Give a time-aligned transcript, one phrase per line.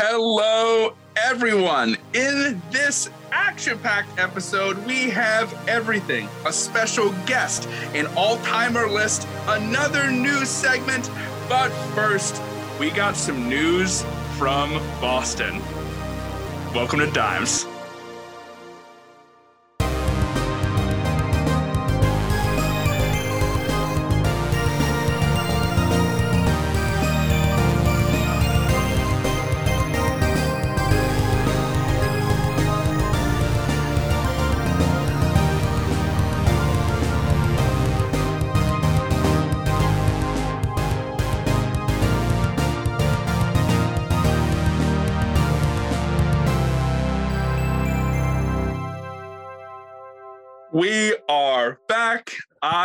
[0.00, 1.96] Hello, everyone.
[2.14, 9.26] In this action packed episode, we have everything a special guest, an all timer list,
[9.48, 11.10] another news segment.
[11.48, 12.40] But first,
[12.78, 14.04] we got some news
[14.36, 15.60] from Boston.
[16.72, 17.66] Welcome to Dimes.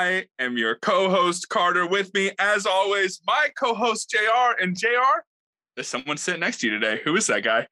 [0.03, 1.88] I am your co host, Carter.
[1.88, 4.61] With me, as always, my co host, JR.
[4.61, 5.23] And JR,
[5.75, 6.99] there's someone sitting next to you today.
[7.05, 7.67] Who is that guy?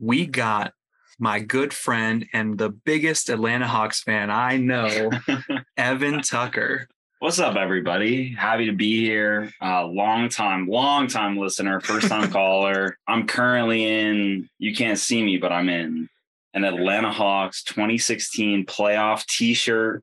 [0.00, 0.72] We got
[1.20, 5.10] my good friend and the biggest Atlanta Hawks fan I know,
[5.76, 6.88] Evan Tucker.
[7.20, 8.32] What's up, everybody?
[8.32, 9.52] Happy to be here.
[9.62, 12.98] Uh, long time, long time listener, first time caller.
[13.06, 16.08] I'm currently in, you can't see me, but I'm in
[16.54, 20.02] an Atlanta Hawks 2016 playoff t shirt.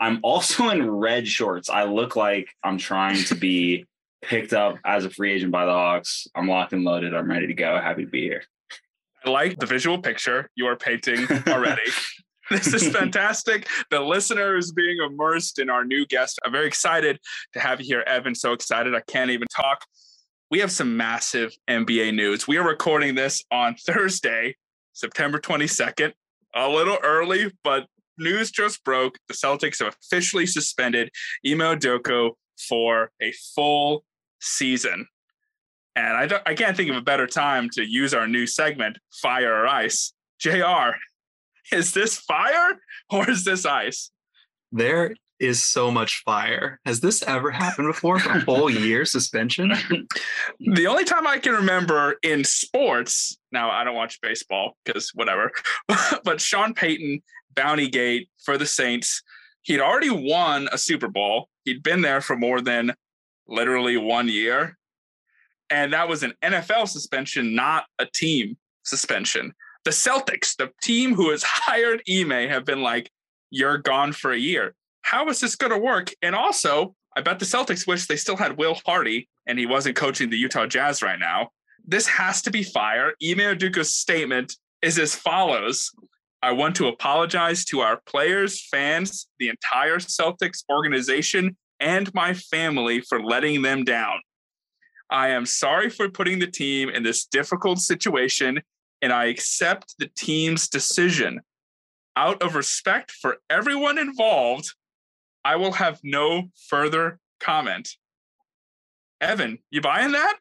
[0.00, 1.68] I'm also in red shorts.
[1.68, 3.86] I look like I'm trying to be
[4.22, 6.26] picked up as a free agent by the Hawks.
[6.34, 7.14] I'm locked and loaded.
[7.14, 7.78] I'm ready to go.
[7.80, 8.42] Happy to be here.
[9.24, 11.82] I like the visual picture you are painting already.
[12.50, 13.68] this is fantastic.
[13.90, 16.38] The listener is being immersed in our new guest.
[16.44, 17.18] I'm very excited
[17.52, 18.34] to have you here, Evan.
[18.34, 18.94] So excited.
[18.94, 19.84] I can't even talk.
[20.50, 22.48] We have some massive NBA news.
[22.48, 24.56] We are recording this on Thursday,
[24.92, 26.12] September 22nd.
[26.54, 27.86] A little early, but
[28.18, 29.18] news just broke.
[29.28, 31.10] The Celtics have officially suspended
[31.46, 32.32] Ime Udoka
[32.68, 34.04] for a full
[34.40, 35.06] season.
[35.96, 38.98] And I, don't, I can't think of a better time to use our new segment,
[39.20, 40.12] Fire or Ice.
[40.38, 40.94] JR,
[41.72, 42.78] is this fire
[43.10, 44.10] or is this ice?
[44.70, 46.80] There is so much fire.
[46.84, 48.16] Has this ever happened before?
[48.16, 49.72] A whole year suspension?
[50.60, 55.52] the only time I can remember in sports, now I don't watch baseball because whatever,
[56.24, 57.22] but Sean Payton,
[57.58, 59.22] Bounty Gate for the Saints,
[59.62, 61.48] he'd already won a Super Bowl.
[61.64, 62.94] He'd been there for more than
[63.46, 64.76] literally one year.
[65.70, 69.52] And that was an NFL suspension, not a team suspension.
[69.84, 73.10] The Celtics, the team who has hired Ime, have been like,
[73.50, 74.74] you're gone for a year
[75.08, 76.10] how is this going to work?
[76.20, 79.96] And also, I bet the Celtics wish they still had Will Hardy and he wasn't
[79.96, 81.48] coaching the Utah Jazz right now.
[81.82, 83.14] This has to be fire.
[83.22, 85.90] Ime Udoka's statement is as follows
[86.42, 93.00] I want to apologize to our players, fans, the entire Celtics organization, and my family
[93.00, 94.20] for letting them down.
[95.10, 98.60] I am sorry for putting the team in this difficult situation,
[99.02, 101.40] and I accept the team's decision.
[102.14, 104.74] Out of respect for everyone involved,
[105.44, 107.90] I will have no further comment.
[109.20, 110.36] Evan, you buying that?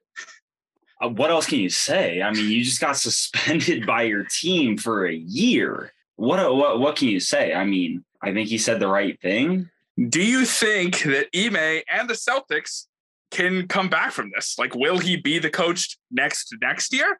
[1.01, 2.21] Uh, what else can you say?
[2.21, 5.91] I mean, you just got suspended by your team for a year.
[6.15, 7.53] What uh, what what can you say?
[7.53, 9.69] I mean, I think he said the right thing.
[10.09, 12.85] Do you think that Ime and the Celtics
[13.31, 14.57] can come back from this?
[14.57, 17.19] Like, will he be the coach next next year?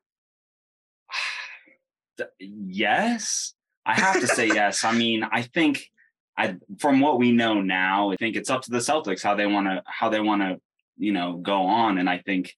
[2.39, 3.53] yes,
[3.85, 4.83] I have to say yes.
[4.83, 5.89] I mean, I think
[6.37, 9.47] I from what we know now, I think it's up to the Celtics how they
[9.47, 10.59] want to how they want to
[10.97, 12.55] you know go on, and I think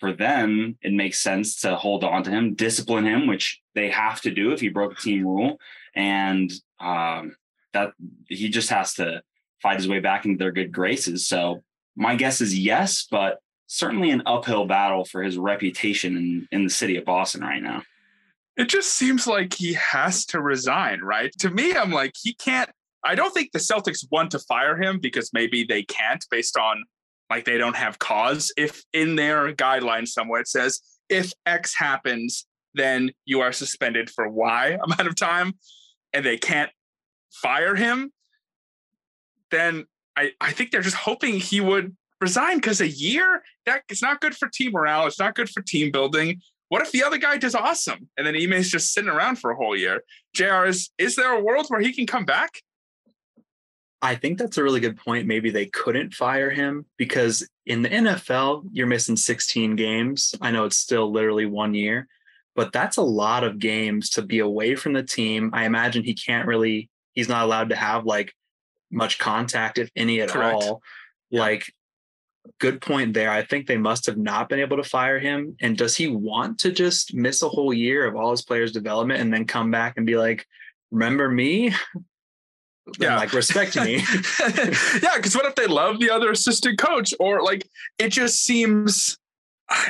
[0.00, 4.20] for them it makes sense to hold on to him, discipline him, which they have
[4.22, 5.58] to do if he broke a team rule,
[5.94, 6.50] and
[6.80, 7.36] um,
[7.72, 7.92] that
[8.26, 9.22] he just has to
[9.62, 11.26] fight his way back into their good graces.
[11.26, 11.62] So
[11.94, 16.70] my guess is yes, but certainly an uphill battle for his reputation in, in the
[16.70, 17.82] city of Boston right now.
[18.56, 21.32] It just seems like he has to resign, right?
[21.38, 22.70] To me, I'm like, he can't
[23.04, 26.84] I don't think the Celtics want to fire him because maybe they can't based on
[27.30, 28.52] like they don't have cause.
[28.56, 34.28] If in their guidelines somewhere it says if X happens, then you are suspended for
[34.28, 35.54] Y amount of time
[36.12, 36.70] and they can't
[37.30, 38.12] fire him,
[39.50, 39.86] then
[40.16, 44.20] I, I think they're just hoping he would resign because a year that it's not
[44.20, 45.06] good for team morale.
[45.06, 46.40] It's not good for team building.
[46.68, 49.56] What if the other guy does awesome and then Ime's just sitting around for a
[49.56, 50.02] whole year?
[50.34, 52.62] JR, is, is there a world where he can come back?
[54.02, 55.26] I think that's a really good point.
[55.26, 60.34] Maybe they couldn't fire him because in the NFL, you're missing 16 games.
[60.40, 62.08] I know it's still literally one year,
[62.56, 65.50] but that's a lot of games to be away from the team.
[65.52, 68.34] I imagine he can't really, he's not allowed to have like
[68.90, 70.62] much contact, if any at Correct.
[70.62, 70.82] all.
[71.30, 71.70] Like,
[72.58, 73.30] good point there.
[73.30, 75.56] I think they must have not been able to fire him.
[75.60, 79.20] And does he want to just miss a whole year of all his players' development
[79.20, 80.46] and then come back and be like,
[80.90, 81.74] remember me?
[82.98, 83.16] Yeah.
[83.16, 83.96] like respect me.
[84.40, 87.14] yeah, because what if they love the other assistant coach?
[87.20, 89.16] Or like it just seems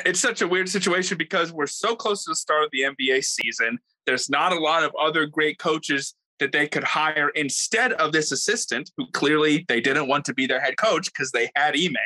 [0.04, 3.24] it's such a weird situation because we're so close to the start of the NBA
[3.24, 3.78] season.
[4.06, 8.32] There's not a lot of other great coaches that they could hire instead of this
[8.32, 11.96] assistant, who clearly they didn't want to be their head coach because they had Ime.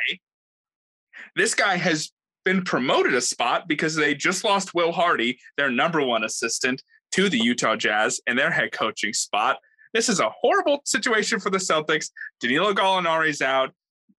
[1.35, 2.11] This guy has
[2.43, 6.83] been promoted a spot because they just lost Will Hardy, their number one assistant,
[7.13, 9.57] to the Utah Jazz and their head coaching spot.
[9.95, 12.09] This is a horrible situation for the Celtics.
[12.41, 13.71] Danilo Gallinari's out.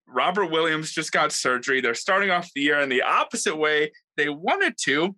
[0.09, 1.83] Robert Williams just got surgery.
[1.83, 5.15] They're starting off the year in the opposite way they wanted to.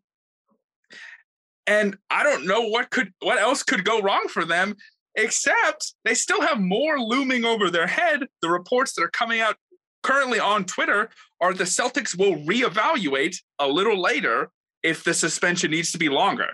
[1.69, 4.75] And I don't know what could what else could go wrong for them
[5.15, 8.27] except they still have more looming over their head.
[8.43, 9.55] The reports that are coming out
[10.03, 11.09] currently on Twitter
[11.41, 14.51] are the Celtics will reevaluate a little later
[14.83, 16.49] if the suspension needs to be longer.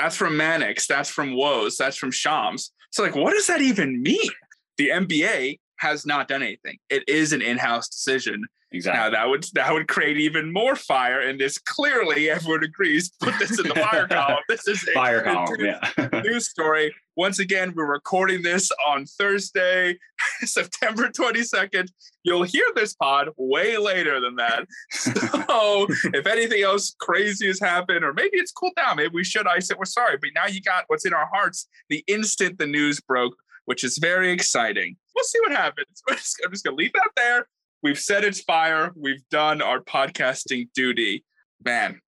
[0.00, 2.72] That's from Mannix, that's from Woj, that's from Shams.
[2.90, 4.30] So, like, what does that even mean?
[4.78, 6.78] The NBA has not done anything.
[6.88, 8.46] It is an in-house decision.
[8.72, 9.00] Exactly.
[9.00, 13.10] Now that would that would create even more fire, and this clearly everyone agrees.
[13.10, 14.38] To put this in the fire column.
[14.48, 15.56] This is a Fire column.
[15.60, 16.08] Yeah.
[16.22, 16.94] news story.
[17.16, 19.98] Once again, we're recording this on Thursday,
[20.44, 21.88] September 22nd.
[22.22, 24.66] You'll hear this pod way later than that.
[25.50, 29.46] So if anything else crazy has happened, or maybe it's cooled down, maybe we should
[29.48, 29.78] ice it.
[29.78, 30.16] We're sorry.
[30.16, 33.34] But now you got what's in our hearts the instant the news broke,
[33.64, 34.96] which is very exciting.
[35.14, 36.02] We'll see what happens.
[36.08, 37.48] I'm just going to leave that there.
[37.82, 38.92] We've set it's fire.
[38.94, 41.24] We've done our podcasting duty.
[41.64, 42.00] Man,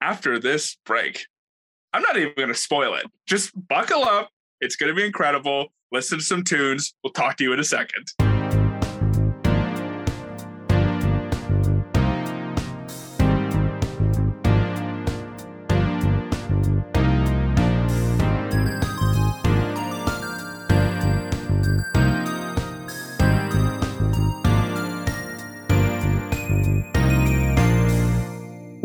[0.00, 1.26] after this break,
[1.92, 3.04] I'm not even going to spoil it.
[3.26, 4.30] Just buckle up.
[4.62, 5.68] It's going to be incredible.
[5.92, 6.94] Listen to some tunes.
[7.04, 8.25] We'll talk to you in a second.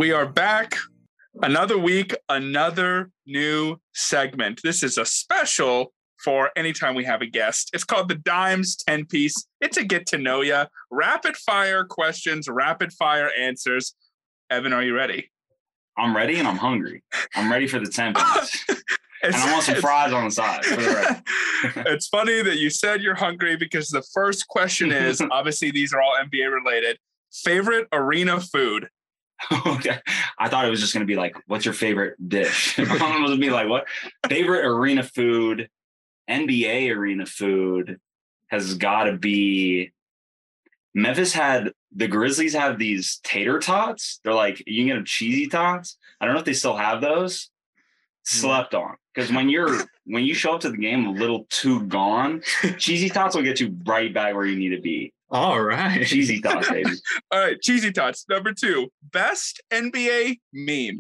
[0.01, 0.77] We are back.
[1.43, 4.59] Another week, another new segment.
[4.63, 7.69] This is a special for anytime we have a guest.
[7.71, 9.45] It's called the Dimes 10 piece.
[9.59, 13.93] It's a get to know ya, rapid fire questions, rapid fire answers.
[14.49, 15.29] Evan, are you ready?
[15.95, 17.03] I'm ready and I'm hungry.
[17.35, 18.65] I'm ready for the 10 piece.
[19.21, 20.63] and I want some fries on the side.
[20.63, 21.23] The
[21.85, 26.01] it's funny that you said you're hungry because the first question is obviously these are
[26.01, 26.97] all NBA related.
[27.31, 28.89] Favorite arena food?
[29.65, 29.97] okay.
[30.37, 32.77] I thought it was just going to be like, what's your favorite dish?
[32.77, 33.85] I'm going to be like, what?
[34.27, 35.69] Favorite arena food,
[36.29, 37.99] NBA arena food
[38.47, 39.91] has got to be.
[40.93, 44.19] Memphis had the Grizzlies have these tater tots.
[44.23, 45.97] They're like, you can get them cheesy tots.
[46.19, 47.45] I don't know if they still have those.
[47.45, 47.49] Mm.
[48.23, 48.97] Slept on.
[49.13, 52.41] Because when you're when you show up to the game a little too gone,
[52.77, 55.13] cheesy tots will get you right back where you need to be.
[55.31, 56.05] All right.
[56.05, 56.89] Cheesy tots, baby.
[57.31, 58.25] All right, cheesy tots.
[58.29, 60.99] Number two, best NBA meme.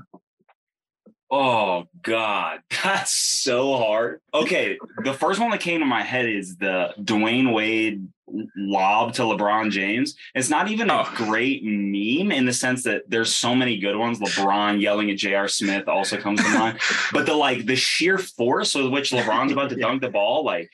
[1.29, 4.19] Oh God, that's so hard.
[4.33, 8.07] Okay, the first one that came to my head is the Dwyane Wade
[8.55, 10.15] lob to LeBron James.
[10.35, 11.11] It's not even a Oh.
[11.15, 14.19] great meme in the sense that there's so many good ones.
[14.19, 15.47] LeBron yelling at J.R.
[15.49, 16.79] Smith also comes to mind,
[17.13, 19.87] but the like the sheer force with which LeBron's about to Yeah.
[19.87, 20.69] dunk the ball, like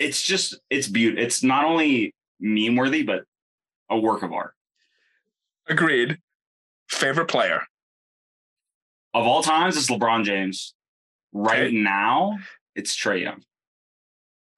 [0.00, 1.24] it's just it's beautiful.
[1.24, 3.24] It's not only meme worthy, but
[3.90, 4.54] a work of art.
[5.68, 6.18] Agreed.
[6.88, 7.62] Favorite player.
[9.14, 10.74] Of all times, it's LeBron James.
[11.32, 11.76] Right Okay.
[11.76, 12.38] now,
[12.74, 13.42] it's Trae Young.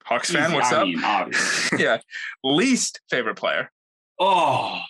[0.05, 0.87] Hawks fan, what's I up?
[0.89, 1.79] mean, obviously.
[1.85, 1.99] yeah.
[2.43, 3.71] Least favorite player.
[4.19, 4.81] Oh,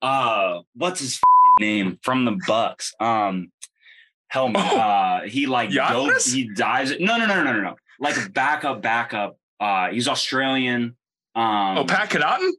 [0.00, 1.20] uh, what's his
[1.60, 2.94] name from the Bucks?
[2.98, 3.52] Um,
[4.28, 4.60] help me.
[4.60, 4.78] Oh.
[4.78, 6.32] Uh, he like go, Giannis?
[6.32, 6.92] he dives.
[6.98, 7.76] No, no, no, no, no, no.
[8.00, 9.38] Like a backup, backup.
[9.60, 10.96] Uh, he's Australian.
[11.34, 12.50] Um, oh, Pat Connaughton?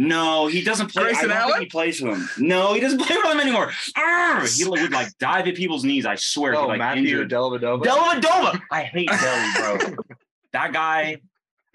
[0.00, 1.02] No, he doesn't play.
[1.02, 1.52] Grayson I don't Allen?
[1.54, 2.28] think he plays for them.
[2.38, 3.72] No, he doesn't play for them anymore.
[3.96, 4.46] Arr!
[4.46, 6.06] He would like dive at people's knees.
[6.06, 6.52] I swear.
[6.52, 7.30] he Oh, like Matthew injured.
[7.30, 7.82] Dellavedova.
[7.82, 8.60] Dellavedova.
[8.70, 9.96] I hate Delly, bro.
[10.52, 11.18] that guy.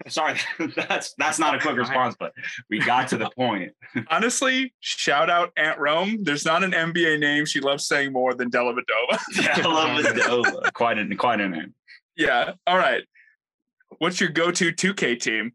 [0.08, 0.38] Sorry,
[0.76, 2.32] that's that's not a quick response, but
[2.68, 3.72] we got to the point.
[4.08, 6.18] Honestly, shout out Aunt Rome.
[6.24, 9.18] There's not an NBA name she loves saying more than Dellavedova.
[9.34, 11.74] Dellavedova, quite a quite a name.
[12.16, 12.52] yeah.
[12.66, 13.02] All right.
[13.98, 15.52] What's your go-to 2K team?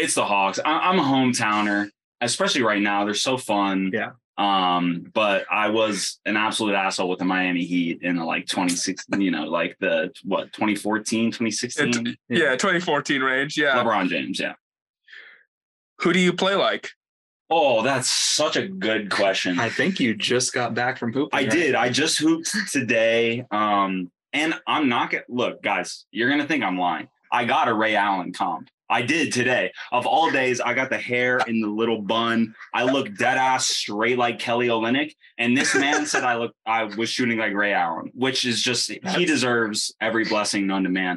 [0.00, 0.58] It's the Hawks.
[0.64, 1.90] I, I'm a hometowner,
[2.20, 3.04] especially right now.
[3.04, 3.90] They're so fun.
[3.92, 4.12] Yeah.
[4.38, 9.20] Um, but I was an absolute asshole with the Miami Heat in the like 2016,
[9.20, 12.16] you know, like the what 2014, 2016.
[12.28, 13.58] Yeah, 2014 range.
[13.58, 13.74] Yeah.
[13.76, 14.54] LeBron James, yeah.
[16.00, 16.88] Who do you play like?
[17.50, 19.58] Oh, that's such a good question.
[19.58, 21.38] I think you just got back from pooping.
[21.38, 21.50] I right?
[21.50, 21.74] did.
[21.74, 23.44] I just hooped today.
[23.50, 27.08] Um, and I'm not gonna look, guys, you're gonna think I'm lying.
[27.30, 28.70] I got a Ray Allen comp.
[28.90, 29.72] I did today.
[29.92, 32.54] Of all days, I got the hair in the little bun.
[32.74, 35.14] I look dead ass straight like Kelly Olynyk.
[35.38, 38.90] And this man said I look I was shooting like Ray Allen, which is just
[38.90, 41.16] he deserves every blessing known to man.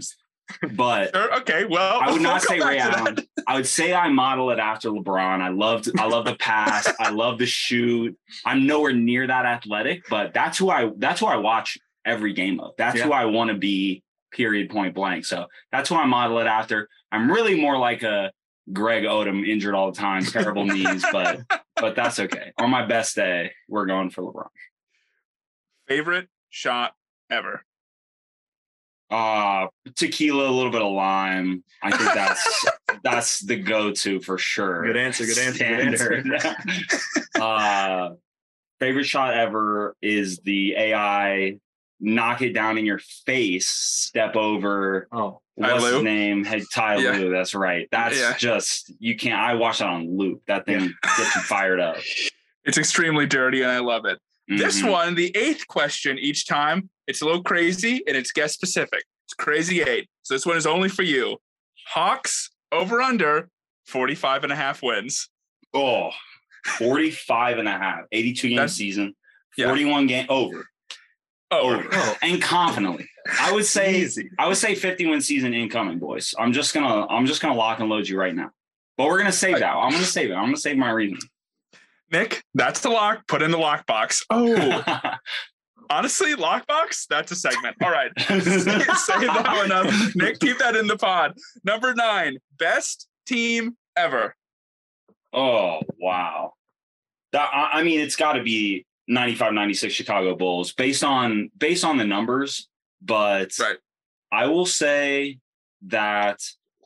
[0.74, 2.98] But Sure, okay, well, I would we'll not say Ray that.
[2.98, 3.18] Allen.
[3.48, 5.42] I would say I model it after LeBron.
[5.42, 6.94] I loved, I love the pass.
[7.00, 8.16] I love the shoot.
[8.46, 12.60] I'm nowhere near that athletic, but that's who I that's who I watch every game
[12.60, 12.74] of.
[12.78, 14.04] That's who I want to be.
[14.34, 14.70] Period.
[14.70, 15.26] Point blank.
[15.26, 16.90] So that's who I model it after.
[17.12, 18.32] I'm really more like a
[18.72, 21.42] Greg Oden, injured all the time, terrible knees, but
[21.76, 22.52] but that's okay.
[22.58, 24.48] On my best day, we're going for LeBron.
[25.88, 26.94] Favorite shot
[27.30, 27.64] ever.
[29.10, 31.64] Uh tequila, a little bit of lime.
[31.82, 32.66] I think that's
[33.04, 34.86] that's the go-to for sure.
[34.86, 35.26] Good answer.
[35.26, 36.22] Good answer.
[36.22, 36.56] Good answer.
[37.40, 38.10] Uh
[38.80, 41.58] favorite shot ever is the AI
[42.04, 45.08] knock it down in your face, step over.
[45.12, 46.44] Oh, What's his name?
[46.44, 47.12] Hey, Ty Yeah.
[47.12, 47.32] Lue.
[47.32, 47.88] That's right.
[47.92, 48.36] That's Yeah.
[48.38, 49.40] just you can't.
[49.40, 50.42] I watch that on loop.
[50.48, 51.98] That thing gets you fired up.
[52.66, 54.20] It's extremely dirty and I love it.
[54.48, 54.90] This Mhm.
[54.92, 59.04] one, the eighth question each time, it's a little crazy and it's guest specific.
[59.26, 60.08] It's crazy eight.
[60.22, 61.42] So this one is only for you.
[61.90, 63.50] Hawks over under
[63.86, 65.28] 45 and a half wins.
[65.74, 66.12] Oh,
[66.78, 69.14] 45 and a half, 82 game That's- season,
[69.58, 69.68] yeah.
[69.68, 70.66] 41 game over,
[71.54, 73.08] Oh, oh over, and confidently.
[73.40, 74.30] I would say easy.
[74.38, 76.34] I would say 50 win season incoming, boys.
[76.38, 78.52] I'm just gonna I'm just gonna lock and load you right now.
[78.98, 79.76] But we're gonna save that.
[79.76, 80.34] I'm gonna save it.
[80.34, 81.20] I'm gonna save my reason.
[82.12, 83.28] Nick, that's the lock.
[83.28, 84.24] Put in the lockbox.
[84.30, 85.18] Oh,
[85.90, 87.76] honestly, lockbox, that's a segment.
[87.82, 88.12] All right.
[88.20, 89.88] Save that one up.
[90.16, 91.34] Nick, keep that in the pod.
[91.64, 94.36] Number nine, best team ever.
[95.34, 96.54] oh wow.
[97.32, 102.06] That I, mean it's gotta be 95, 96 Chicago Bulls based on based on the
[102.06, 102.68] numbers,
[103.02, 103.78] but Right.
[104.32, 105.40] I will say
[105.88, 106.40] that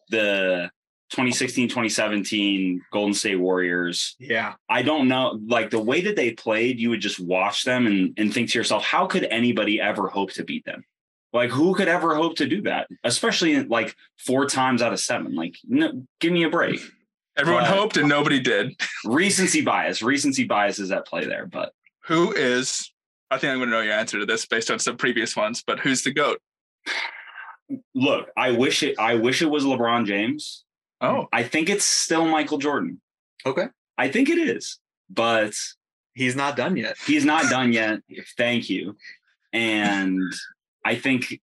[0.10, 0.72] the
[1.12, 4.56] 2016 2017 Golden State Warriors, Yeah.
[4.68, 8.14] I don't know, like the way that they played, you would just watch them and,
[8.18, 10.84] and think to yourself, how could anybody ever hope to beat them?
[11.34, 12.88] Like, who could ever hope to do that?
[13.04, 15.36] Especially in, like four times out of seven.
[15.36, 16.80] Like, no, give me a break.
[17.38, 18.74] Everyone But- hoped and nobody did.
[19.06, 21.46] Recency bias, recency bias is at play there.
[21.46, 21.72] But
[22.08, 22.92] Who is,
[23.32, 25.64] I think I'm going to know your answer to this based on some previous ones,
[25.66, 26.40] but who's the GOAT?
[27.94, 30.64] look, I wish it, I wish it was LeBron James.
[31.02, 33.02] Oh, I think it's still Michael Jordan.
[33.46, 33.66] Okay.
[33.98, 35.54] I think it is, but
[36.14, 36.96] He's not done yet.
[37.06, 38.00] he's not done yet.
[38.38, 38.96] Thank you.
[39.54, 40.34] And
[40.84, 41.40] I think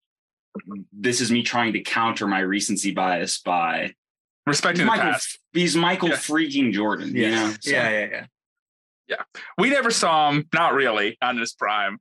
[0.93, 3.95] this is me trying to counter my recency bias by
[4.47, 5.39] respecting the Michael, past.
[5.53, 6.17] he's Michael Yeah.
[6.17, 7.15] freaking Jordan.
[7.15, 7.55] You know?
[7.61, 7.91] So, Yeah.
[7.91, 8.07] Yeah.
[8.11, 8.27] Yeah.
[9.59, 11.99] We never saw him, not really, on his prime,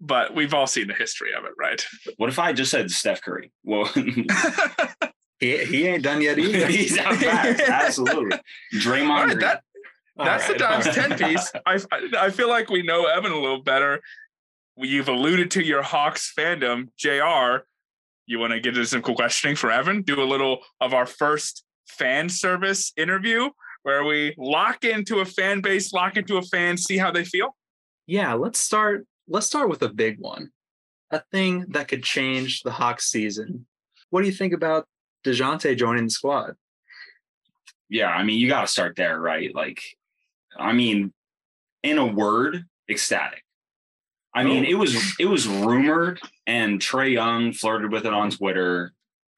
[0.00, 1.84] but we've all seen the history of it, right?
[2.16, 3.52] What if I just said Steph Curry?
[3.64, 3.90] Well,
[5.40, 6.66] He, he ain't done yet either.
[6.66, 7.60] he's out fast.
[7.62, 8.38] Absolutely.
[8.74, 9.62] Draymond right, that,
[10.16, 11.52] that's right, the times all 10 piece.
[11.64, 14.00] I, I I feel like we know Evan a little better.
[14.76, 17.64] You've alluded to your Hawks fandom, JR.
[18.26, 20.02] You want to get into some cool questioning for Evan?
[20.02, 23.48] Do a little of our first fan service interview
[23.82, 27.56] where we lock into a fan base, lock into a fan, see how they feel.
[28.06, 29.06] Yeah, let's start.
[29.28, 30.50] Let's start with a big one,
[31.10, 33.66] a thing that could change the Hawks season.
[34.10, 34.86] What do you think about
[35.24, 36.56] Dejounte joining the squad?
[37.90, 39.52] yeah, I mean, you got to start there, right?
[39.54, 39.82] Like,
[40.56, 41.12] I mean,
[41.82, 43.44] in a word, ecstatic.
[44.32, 48.92] I mean, it was it was rumored, and Trae Young flirted with it on Twitter.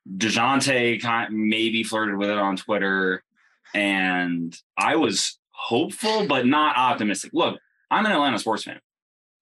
[0.06, 3.24] Dejounte kind of maybe flirted with it on Twitter,
[3.74, 7.30] and I was hopeful but not optimistic.
[7.32, 7.58] Look,
[7.90, 8.80] I'm an Atlanta sports fan.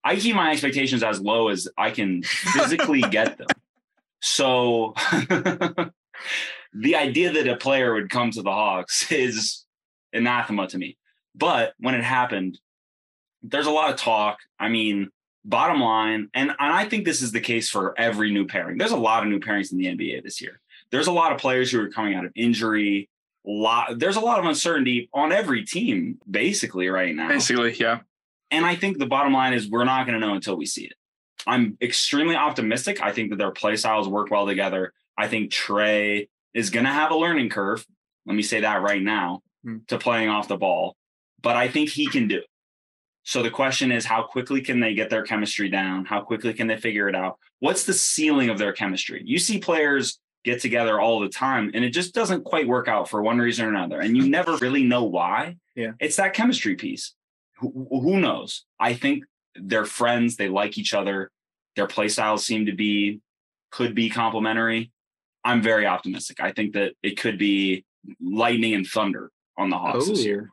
[0.03, 3.47] I keep my expectations as low as I can physically get them.
[4.21, 4.93] So
[6.73, 9.65] the idea that a player would come to the Hawks is
[10.13, 10.97] anathema to me.
[11.35, 12.59] But when it happened,
[13.43, 14.39] there's a lot of talk.
[14.59, 15.09] I mean,
[15.43, 18.77] bottom line, and, and I think this is the case for every new pairing.
[18.77, 20.59] There's a lot of new pairings in the NBA this year.
[20.91, 23.09] There's a lot of players who are coming out of injury.
[23.43, 27.27] Lot there's a lot of uncertainty on every team, basically, right now.
[27.29, 27.99] Basically, yeah.
[28.51, 30.83] And I think the bottom line is we're not going to know until we see
[30.85, 30.93] it.
[31.47, 33.01] I'm extremely optimistic.
[33.01, 34.93] I think that their play styles work well together.
[35.17, 37.85] I think Trae is going to have a learning curve.
[38.27, 39.77] Let me say that right now Hmm.
[39.89, 40.95] to playing off the ball,
[41.43, 42.47] but I think he can do it.
[43.23, 46.05] So the question is, how quickly can they get their chemistry down?
[46.05, 47.37] How quickly can they figure it out?
[47.59, 49.21] What's the ceiling of their chemistry?
[49.23, 53.07] You see players get together all the time and it just doesn't quite work out
[53.09, 53.99] for one reason or another.
[53.99, 55.57] And you never really know why.
[55.75, 55.91] Yeah.
[55.99, 57.13] It's that chemistry piece.
[57.59, 58.65] Who, who knows?
[58.79, 59.23] I think
[59.55, 60.35] they're friends.
[60.35, 61.29] They like each other.
[61.75, 63.21] Their play styles seem to be,
[63.71, 64.91] could be complementary.
[65.43, 66.39] I'm very optimistic.
[66.39, 67.85] I think that it could be
[68.19, 70.49] lightning and thunder on the Hawks this Oh, year.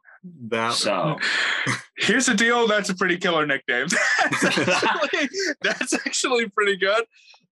[0.48, 1.16] That So
[1.98, 2.66] Here's the deal.
[2.66, 3.86] That's a pretty killer nickname.
[4.42, 4.44] that's,
[4.84, 5.28] actually,
[5.62, 7.04] that's actually pretty good.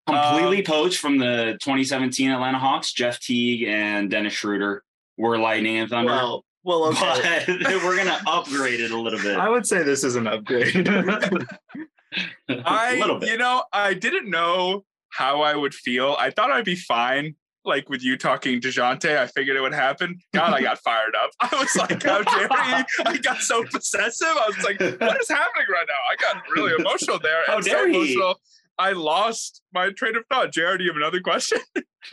[0.07, 4.83] Completely Um, poached from the 2017 Atlanta Hawks, Jeff Teague and Dennis Schroeder
[5.17, 6.13] were lightning and thunder.
[6.13, 7.45] well, well, okay.
[7.47, 9.37] but we're gonna upgrade it a little bit.
[9.39, 10.89] I would say this is an upgrade.
[12.49, 13.29] I, a little bit.
[13.31, 16.17] you know, I didn't know how I would feel.
[16.19, 17.35] I thought I'd be fine.
[17.65, 20.21] Like with you talking DeJounte, I figured it would happen.
[20.33, 21.31] God, I got fired up.
[21.41, 22.87] I was like, how dare you?
[23.05, 24.29] I got so possessive.
[24.29, 26.01] I was like, what is happening right now?
[26.11, 27.43] I got really emotional there.
[27.49, 27.97] How and so dare he?
[28.15, 28.41] emotional.
[28.79, 30.53] I lost my train of thought.
[30.53, 31.59] Jared, do you have another question?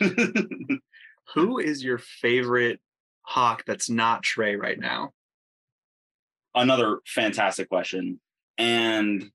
[1.34, 2.80] Who is your favorite
[3.22, 5.12] Hawk that's not Trae right now?
[6.54, 8.20] Another fantastic question.
[8.58, 9.30] And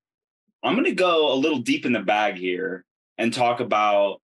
[0.64, 2.86] I'm gonna go a little deep in the bag here
[3.18, 4.22] and talk about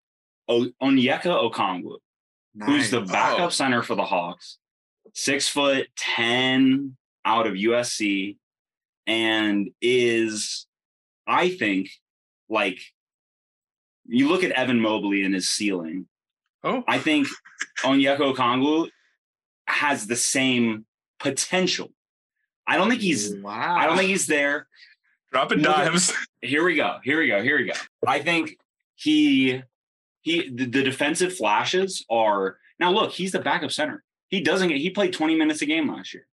[0.48, 1.98] o- Onyeka Okongwu.
[2.66, 3.50] who's the backup Oh.
[3.50, 4.58] center for the Hawks,
[5.14, 6.96] six foot ten
[7.26, 8.38] out of USC,
[9.08, 10.66] and is,
[11.28, 11.90] I think,
[12.48, 12.80] like
[14.08, 16.08] you look at Evan Mobley and his ceiling.
[16.64, 17.28] Oh, I think
[17.80, 18.90] Onyeka Okongwu
[19.68, 20.86] has the same
[21.20, 21.92] potential.
[22.68, 23.36] I don't think he's.
[23.36, 23.76] wow.
[23.78, 24.68] I don't think he's there
[25.32, 26.14] dropping Look at- dimes.
[26.42, 27.74] here we go here we go here we go
[28.08, 28.56] i think
[28.96, 29.62] he
[30.22, 34.78] he the, the defensive flashes are now look he's the backup center he doesn't get
[34.78, 36.26] he played 20 minutes a game last year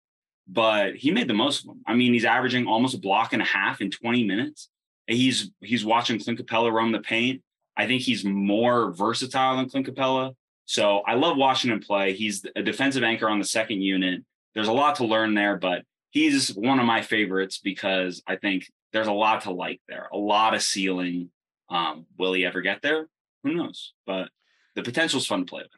[0.48, 3.42] but he made the most of them i mean he's averaging almost a block and
[3.42, 4.70] a half in 20 minutes
[5.08, 7.42] he's he's watching clint capela roam the paint
[7.78, 10.34] i think he's more versatile than clint capela
[10.66, 14.22] so i love watching him play he's a defensive anchor on the second unit
[14.54, 18.66] there's a lot to learn there but he's one of my favorites because i think
[18.92, 21.30] there's a lot to like there, a lot of ceiling.
[21.70, 23.08] Um, will he ever get there?
[23.44, 23.94] Who knows?
[24.06, 24.30] But
[24.76, 25.72] the potential's fun to play with.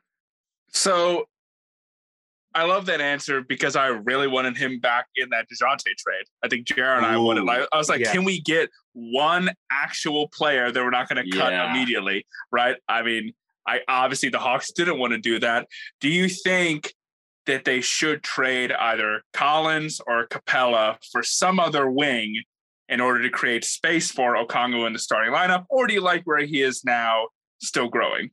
[0.70, 1.26] So
[2.56, 6.26] I love that answer because I really wanted him back in that DeJounte trade.
[6.44, 8.12] I think Jared and I wanted Ooh, like I was like, yeah.
[8.12, 11.72] can we get one actual player that we're not going to cut Yeah.
[11.72, 12.26] immediately?
[12.52, 12.78] Right.
[12.88, 13.34] I mean,
[13.68, 15.68] I obviously the Hawks didn't want to do that.
[16.00, 16.94] Do you think
[17.46, 22.44] that they should trade either Collins or Capela for some other wing
[22.88, 25.66] in order to create space for Okongwu in the starting lineup?
[25.70, 27.28] Or do you like where he is now,
[27.60, 28.32] still growing?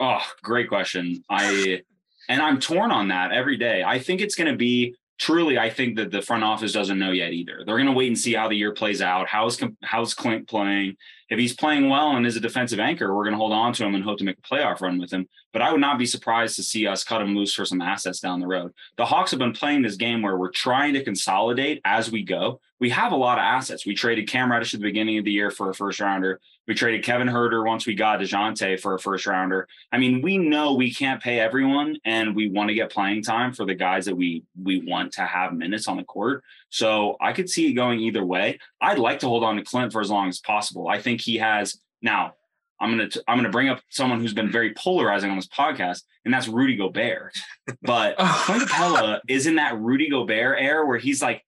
[0.00, 1.22] Oh, great question.
[1.28, 1.82] I
[2.28, 3.82] and I'm torn on that every day.
[3.82, 5.58] I think it's going to be truly.
[5.58, 7.62] I think that the front office doesn't know yet either.
[7.64, 9.28] They're going to wait and see how the year plays out.
[9.28, 10.96] How's how's Clint playing?
[11.28, 13.84] If he's playing well and is a defensive anchor, we're going to hold on to
[13.84, 15.28] him and hope to make a playoff run with him.
[15.52, 18.20] But I would not be surprised to see us cut him loose for some assets
[18.20, 18.72] down the road.
[18.96, 22.60] The Hawks have been playing this game where we're trying to consolidate as we go.
[22.80, 23.84] We have a lot of assets.
[23.84, 26.40] We traded Cam Reddish at the beginning of the year for a first rounder.
[26.68, 29.66] We traded Kevin Huerter once we got DeJounte for a first rounder.
[29.90, 33.52] I mean, we know we can't pay everyone and we want to get playing time
[33.52, 36.44] for the guys that we we want to have minutes on the court.
[36.68, 38.58] So I could see it going either way.
[38.80, 40.88] I'd like to hold on to Clint for as long as possible.
[40.88, 42.34] I think he has now.
[42.80, 46.02] I'm gonna t- I'm gonna bring up someone who's been very polarizing on this podcast,
[46.24, 47.34] and that's Rudy Gobert.
[47.82, 48.42] But oh.
[48.44, 51.44] Clint Capela is in that Rudy Gobert era where he's like,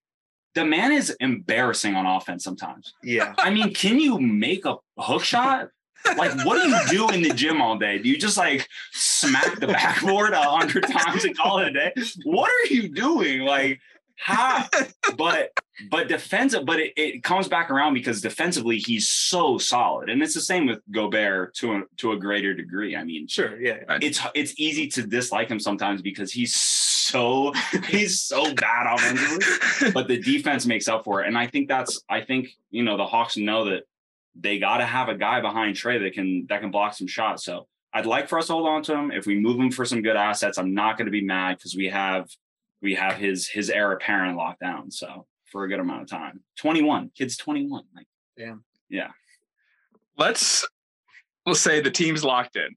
[0.55, 2.95] the man is embarrassing on offense sometimes.
[3.03, 3.35] Yeah.
[3.39, 5.69] I mean, can you make a hook shot?
[6.17, 7.99] Like, what do you do in the gym all day?
[7.99, 11.93] Do you just like smack the backboard a hundred times and call it a day?
[12.25, 13.41] What are you doing?
[13.41, 13.81] Like,
[14.21, 14.67] how?
[15.17, 15.51] But
[15.91, 20.35] but defensive, but it, it comes back around because defensively he's so solid, and it's
[20.35, 22.95] the same with Gobert to a, to a greater degree.
[22.97, 23.61] I mean, Sure.
[23.61, 23.99] Yeah.
[24.01, 27.53] it's it's easy to dislike him sometimes because he's so
[27.89, 31.27] he's so bad offensively but the defense makes up for it.
[31.27, 33.83] And I think that's I think you know the Hawks know that
[34.37, 37.45] they got to have a guy behind Trae that can that can block some shots.
[37.45, 39.11] So I'd like for us to hold on to him.
[39.11, 41.75] If we move him for some good assets, I'm not going to be mad because
[41.75, 42.29] we have
[42.83, 44.91] we have his his heir apparent locked down.
[44.91, 47.85] So for a good amount of time, 21 kids, 21.
[47.95, 48.65] Like Damn.
[48.89, 49.11] yeah,
[50.17, 50.67] let's
[51.47, 52.69] let's say the team's locked in.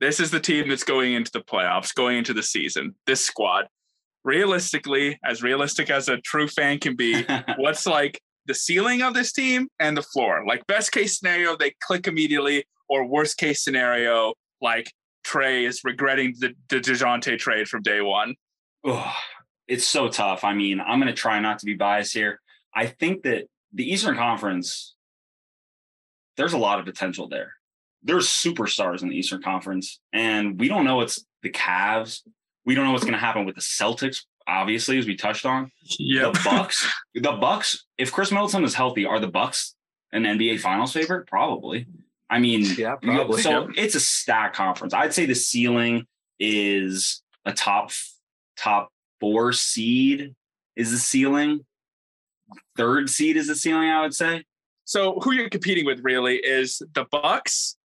[0.00, 2.94] This is the team that's going into the playoffs, going into the season.
[3.06, 3.66] This squad,
[4.24, 7.24] realistically, as realistic as a true fan can be,
[7.56, 10.44] what's like the ceiling of this team and the floor?
[10.46, 14.92] Like best case scenario, they click immediately, or worst case scenario, like
[15.26, 18.34] Trae is regretting the, the Dejounte trade from day one.
[18.86, 19.14] Ugh,
[19.68, 20.44] it's so tough.
[20.44, 22.40] I mean, I'm going to try not to be biased here.
[22.74, 24.94] I think that the Eastern Conference,
[26.36, 27.52] there's a lot of potential there.
[28.02, 32.22] There's superstars in the Eastern Conference, and we don't know what's the Cavs.
[32.64, 35.70] We don't know what's going to happen with the Celtics obviously, as we touched on.
[35.98, 36.32] Yep.
[36.32, 39.74] The Bucks, the Bucks, if Khris Middleton is healthy, are the Bucks
[40.10, 41.26] an NBA finals favorite?
[41.26, 41.86] Probably.
[42.30, 43.42] I mean, Yeah, probably.
[43.42, 44.94] so it's a stack conference.
[44.94, 46.06] I'd say the ceiling
[46.40, 47.90] is a top
[48.56, 50.34] top four seed
[50.76, 51.64] is the ceiling.
[52.76, 54.44] Third seed is the ceiling, I would say.
[54.84, 57.76] So who you're competing with really is the Bucks,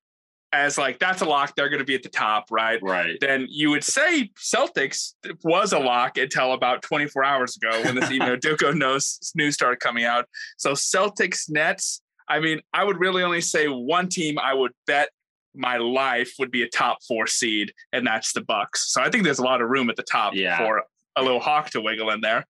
[0.53, 1.53] as like that's a lock.
[1.55, 2.79] They're going to be at the top, right?
[2.81, 3.17] Right.
[3.19, 8.09] Then you would say Celtics was a lock until about 24 hours ago when this
[8.09, 10.25] you know Duco knows news started coming out.
[10.57, 12.01] So Celtics Nets.
[12.29, 15.09] I mean, I would really only say one team I would bet
[15.53, 18.93] my life would be a top four seed, and that's the Bucks.
[18.93, 20.57] So I think there's a lot of room at the top Yeah.
[20.57, 20.83] for
[21.15, 22.45] a little hawk to wiggle in there.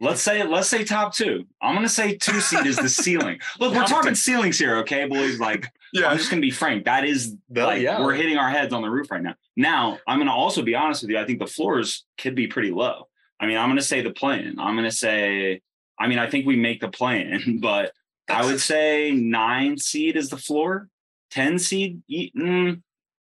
[0.00, 1.46] Let's say let's say top two.
[1.60, 3.38] I'm gonna say two seed is the ceiling.
[3.60, 5.38] Look, we're Top talking ceilings here, okay, boys?
[5.38, 6.08] Like yeah.
[6.08, 6.86] I'm just gonna be frank.
[6.86, 8.00] That is No, like yeah.
[8.00, 9.34] we're hitting our heads on the roof right now.
[9.56, 11.18] Now, I'm gonna also be honest with you.
[11.18, 13.08] I think the floors could be pretty low.
[13.38, 14.58] I mean, I'm gonna say the play-in.
[14.58, 15.60] I'm gonna say,
[15.98, 17.92] I mean, I think we make the play-in, but
[18.28, 20.88] I would say nine seed is the floor,
[21.30, 22.82] 10 seed, mm,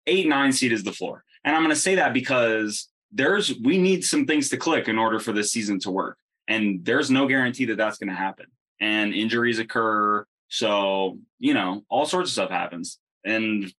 [0.06, 1.22] eight, nine seed is the floor.
[1.44, 5.18] And I'm gonna say that because there's we need some things to click in order
[5.18, 6.18] for this season to work.
[6.48, 8.46] And there's no guarantee that that's gonna happen.
[8.80, 10.26] And injuries occur.
[10.48, 12.98] So, you know, all sorts of stuff happens.
[13.24, 13.72] And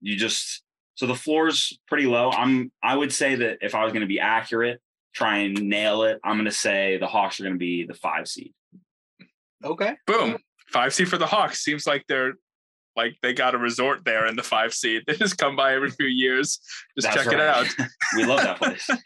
[0.00, 0.62] you just
[0.94, 2.30] so the floor's pretty low.
[2.30, 4.80] I'm I would say that if I was going to be accurate,
[5.14, 7.94] try and nail it, I'm going to say the Hawks are going to be the
[7.94, 8.52] 5 seed.
[9.64, 9.96] okay.
[10.06, 10.38] Boom.
[10.66, 11.60] Five seed for the Hawks.
[11.60, 12.34] Seems like they're
[12.98, 15.04] like they got a resort there in the five seed.
[15.06, 16.58] They just come by every few years.
[16.98, 17.66] Just That's check it out.
[18.16, 18.88] we love that place.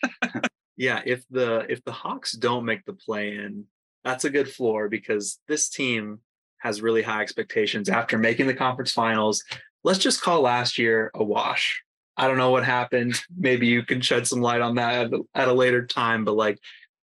[0.79, 3.67] Yeah, if the if the Hawks don't make the play in,
[4.05, 6.21] that's a good floor because this team
[6.59, 9.45] has really high expectations after making the conference finals.
[9.85, 11.85] Let's just call last year a wash.
[12.17, 13.21] I don't know what happened.
[13.37, 16.59] Maybe you can shed some light on that at a later time, but like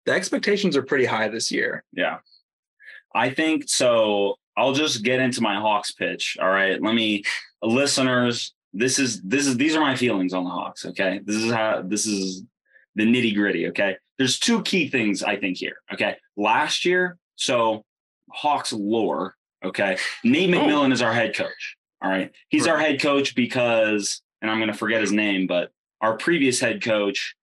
[0.06, 1.86] the expectations are pretty high this year.
[1.94, 2.17] Yeah.
[3.13, 4.38] I think so.
[4.58, 6.38] I'll just get into my Hawks pitch.
[6.42, 6.82] All right.
[6.82, 7.24] Let me
[7.62, 10.86] listeners, this is this is these are my feelings on the Hawks.
[10.86, 11.22] Okay.
[11.24, 12.44] This is how this is
[12.96, 13.68] the nitty gritty.
[13.68, 13.98] Okay.
[14.18, 15.78] There's two key things I think here.
[15.94, 16.18] Okay.
[16.38, 17.84] Last year, so
[18.30, 19.36] Hawks lore.
[19.64, 19.98] Okay.
[20.24, 20.58] Nate Oh.
[20.58, 21.78] McMillan is our head coach.
[22.02, 22.32] All right.
[22.50, 26.60] He's our head coach because, and I'm going to forget his name, but our previous
[26.60, 27.36] head coach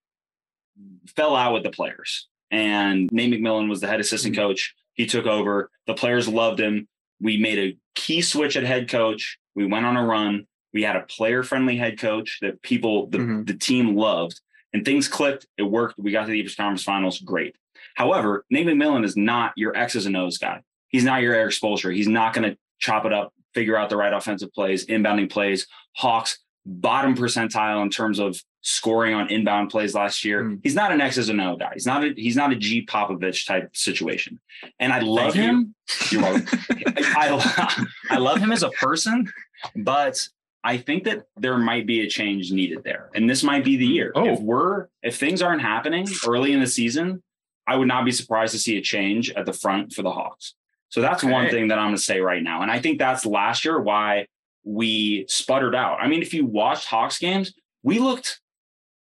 [1.15, 2.29] fell out with the players.
[2.51, 4.39] And Nate McMillan was the head assistant mm.
[4.39, 4.75] coach.
[4.95, 5.71] He took over.
[5.87, 6.89] The players loved him.
[7.21, 9.39] We made a key switch at head coach.
[9.55, 10.47] We went on a run.
[10.73, 13.47] We had a player friendly head coach that people, the, Mhm.
[13.47, 14.41] the team loved,
[14.73, 15.47] and things clicked.
[15.57, 15.99] It worked.
[15.99, 17.19] We got to the Eastern Conference Finals.
[17.21, 17.57] Great.
[17.95, 20.63] However, Nate McMillan is not your X's and O's guy.
[20.89, 21.95] He's not your Erik Spoelstra.
[21.95, 25.67] He's not going to chop it up, figure out the right offensive plays, inbounding plays.
[25.97, 30.45] Hawks bottom percentile in terms of scoring on inbound plays last year.
[30.45, 30.61] Mm.
[30.63, 31.71] He's not an X's and O guy.
[31.73, 34.39] He's not a he's not a G Popovich type situation.
[34.79, 35.43] And I love Thank you.
[35.43, 35.75] him.
[36.11, 36.59] You're welcome.
[36.97, 39.33] I, I love him as a person,
[39.77, 40.29] but
[40.63, 43.09] I think that there might be a change needed there.
[43.15, 44.13] And this might be the year.
[44.15, 44.27] Oh.
[44.27, 47.23] If we're if things aren't happening early in the season,
[47.67, 50.55] I would not be surprised to see a change at the front for the Hawks.
[50.91, 52.63] So that's one thing that I'm going to say right now.
[52.63, 54.27] And I think that's last year why
[54.69, 55.99] we sputtered out.
[56.01, 58.41] I mean, if you watched Hawks games, we looked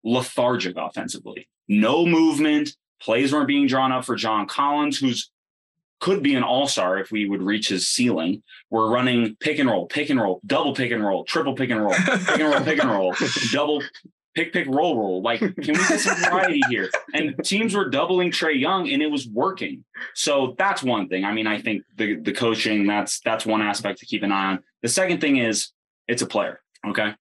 [0.05, 1.49] lethargic offensively.
[1.67, 2.71] No movement.
[3.03, 5.31] Plays weren't being drawn up for John Collins, who's
[5.99, 8.43] could be an all-star if we would reach his ceiling.
[8.71, 11.83] We're running pick and roll, pick and roll, double pick and roll, triple pick and
[11.83, 13.15] roll, pick and roll, pick and roll,
[13.53, 13.83] double
[14.37, 15.23] pick, pick, roll, roll.
[15.23, 16.91] Like, can we get some variety here?
[17.15, 19.85] And teams were doubling Trae Young, and it was working.
[20.15, 21.25] So that's one thing.
[21.25, 24.53] I mean, I think the the coaching that's that's one aspect to keep an eye
[24.53, 24.63] on.
[24.87, 25.73] The second thing is
[26.07, 26.61] it's a player.
[26.87, 27.13] Okay,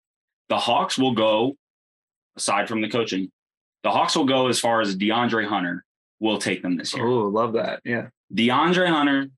[0.50, 1.56] the Hawks will go
[2.38, 3.32] aside from the coaching.
[3.82, 5.84] The Hawks will go as far as DeAndre Hunter
[6.20, 7.08] will take them this year.
[7.08, 7.82] Oh, love that.
[7.84, 8.10] Yeah.
[8.32, 9.32] DeAndre Hunter,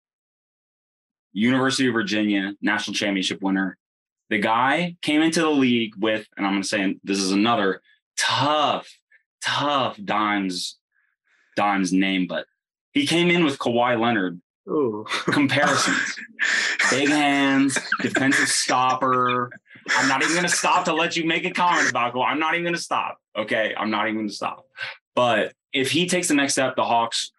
[1.31, 3.77] University of Virginia national championship winner.
[4.29, 7.81] The guy came into the league with, and I'm going to say this is another
[8.17, 8.89] tough,
[9.41, 10.77] tough dimes,
[11.55, 12.45] dimes name, but
[12.91, 16.15] he came in with Kawhi Leonard Oh, comparisons.
[16.89, 19.49] Big hands, defensive stopper.
[19.89, 22.15] I'm not even going to stop to let you make a comment about.
[22.17, 23.17] I'm not even going to stop.
[23.38, 23.73] Okay.
[23.77, 24.65] I'm not even going to stop.
[25.15, 27.32] But if he takes the next step, the Hawks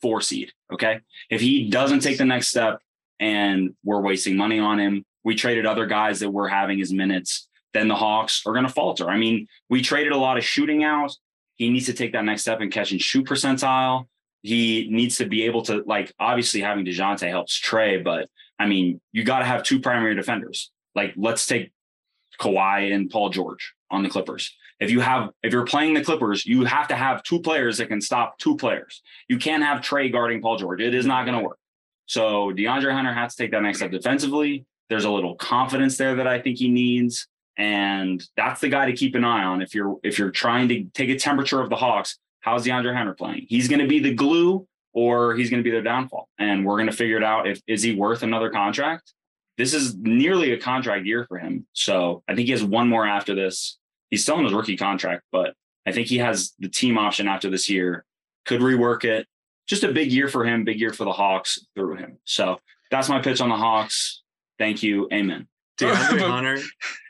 [0.00, 0.52] four seed.
[0.72, 1.00] Okay.
[1.28, 2.80] If he doesn't take the next step
[3.18, 7.48] and we're wasting money on him, we traded other guys that were having his minutes,
[7.74, 9.10] then the Hawks are going to falter.
[9.10, 11.14] I mean, we traded a lot of shooting out.
[11.56, 14.06] He needs to take that next step and catch and shoot percentile.
[14.42, 19.00] He needs to be able to, like, obviously having DeJounte helps Trae, but I mean,
[19.12, 20.70] you got to have two primary defenders.
[20.94, 21.72] Like, let's take
[22.40, 24.54] Kawhi and Paul George on the Clippers.
[24.80, 27.88] If you have, if you're playing the Clippers, you have to have two players that
[27.88, 29.02] can stop two players.
[29.28, 30.80] You can't have Trae guarding Paul George.
[30.80, 31.58] It is not going to work.
[32.06, 34.64] So DeAndre Hunter has to take that next step defensively.
[34.88, 38.92] There's a little confidence there that I think he needs, and that's the guy to
[38.92, 41.76] keep an eye on if you're if you're trying to take a temperature of the
[41.76, 42.18] Hawks.
[42.40, 43.46] How's DeAndre Hunter playing?
[43.48, 46.76] He's going to be the glue, or he's going to be their downfall, and we're
[46.76, 47.46] going to figure it out.
[47.46, 49.12] If is he worth another contract?
[49.58, 53.06] This is nearly a contract year for him, so I think he has one more
[53.06, 53.78] after this.
[54.08, 55.54] He's still in his rookie contract, but
[55.86, 58.04] I think he has the team option after this year.
[58.46, 59.26] Could rework it.
[59.66, 62.18] Just a big year for him, big year for the Hawks through him.
[62.24, 62.58] So
[62.90, 64.22] that's my pitch on the Hawks.
[64.58, 65.08] Thank you.
[65.12, 65.46] Amen.
[65.78, 66.58] DeAndre Hunter,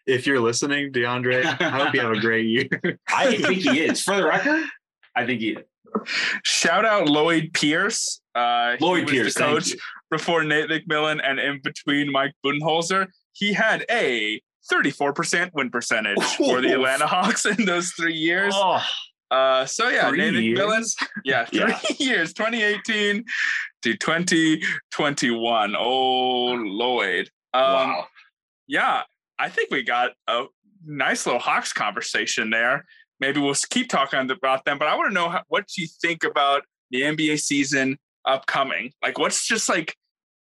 [0.07, 2.69] if you're listening, DeAndre, I hope you have a great year.
[3.09, 4.03] I think he is.
[4.03, 4.65] For the record,
[5.17, 5.57] I think he.
[6.45, 8.21] Shout out Lloyd Pierce.
[8.35, 9.73] Uh, Lloyd Pierce, coach
[10.11, 13.09] before Nate McMillan and in between Mike Budenholzer.
[13.33, 14.41] He had a
[14.73, 18.55] 34% win percentage for the Atlanta Hawks in those three years.
[18.57, 18.81] Oh,
[19.33, 20.85] Uh, so yeah, Three Nate McMillan.
[21.25, 21.79] Yeah, three Yeah.
[21.99, 23.25] years, 2018
[23.83, 25.75] to 2021.
[25.77, 27.31] Oh, Lloyd.
[27.53, 28.07] Um, wow.
[28.67, 29.03] yeah,
[29.39, 30.45] I think we got a
[30.85, 32.85] nice little Hawks conversation there.
[33.21, 36.25] Maybe we'll keep talking about them, but I want to know how, what you think
[36.25, 38.93] about the NBA season upcoming.
[39.03, 39.95] Like, what's just like,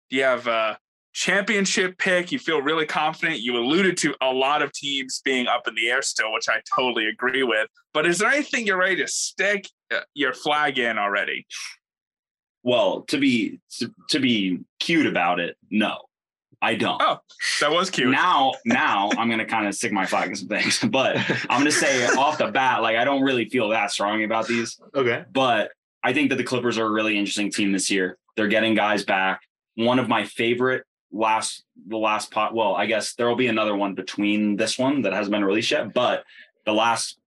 [0.09, 0.77] do you have a
[1.13, 2.31] championship pick?
[2.31, 3.39] You feel really confident.
[3.39, 6.61] You alluded to a lot of teams being up in the air still, which I
[6.75, 7.67] totally agree with.
[7.93, 11.45] But is there anything you're ready to stick uh, your flag in already?
[12.63, 15.97] Well, to be to, to be cute about it, no,
[16.61, 17.01] I don't.
[17.01, 17.17] Oh,
[17.59, 18.09] That was cute.
[18.11, 21.17] Now, now I'm gonna kind of stick my flag in some things, but
[21.49, 24.79] I'm gonna say off the bat, like I don't really feel that strongly about these.
[24.93, 25.23] Okay.
[25.31, 25.71] But
[26.03, 28.17] I think that the Clippers are a really interesting team this year.
[28.35, 29.41] They're getting guys back.
[29.75, 32.53] One of my favorite last the last pot.
[32.53, 35.71] Well, I guess there will be another one between this one that hasn't been released
[35.71, 35.93] yet.
[35.93, 36.23] But
[36.65, 37.17] the last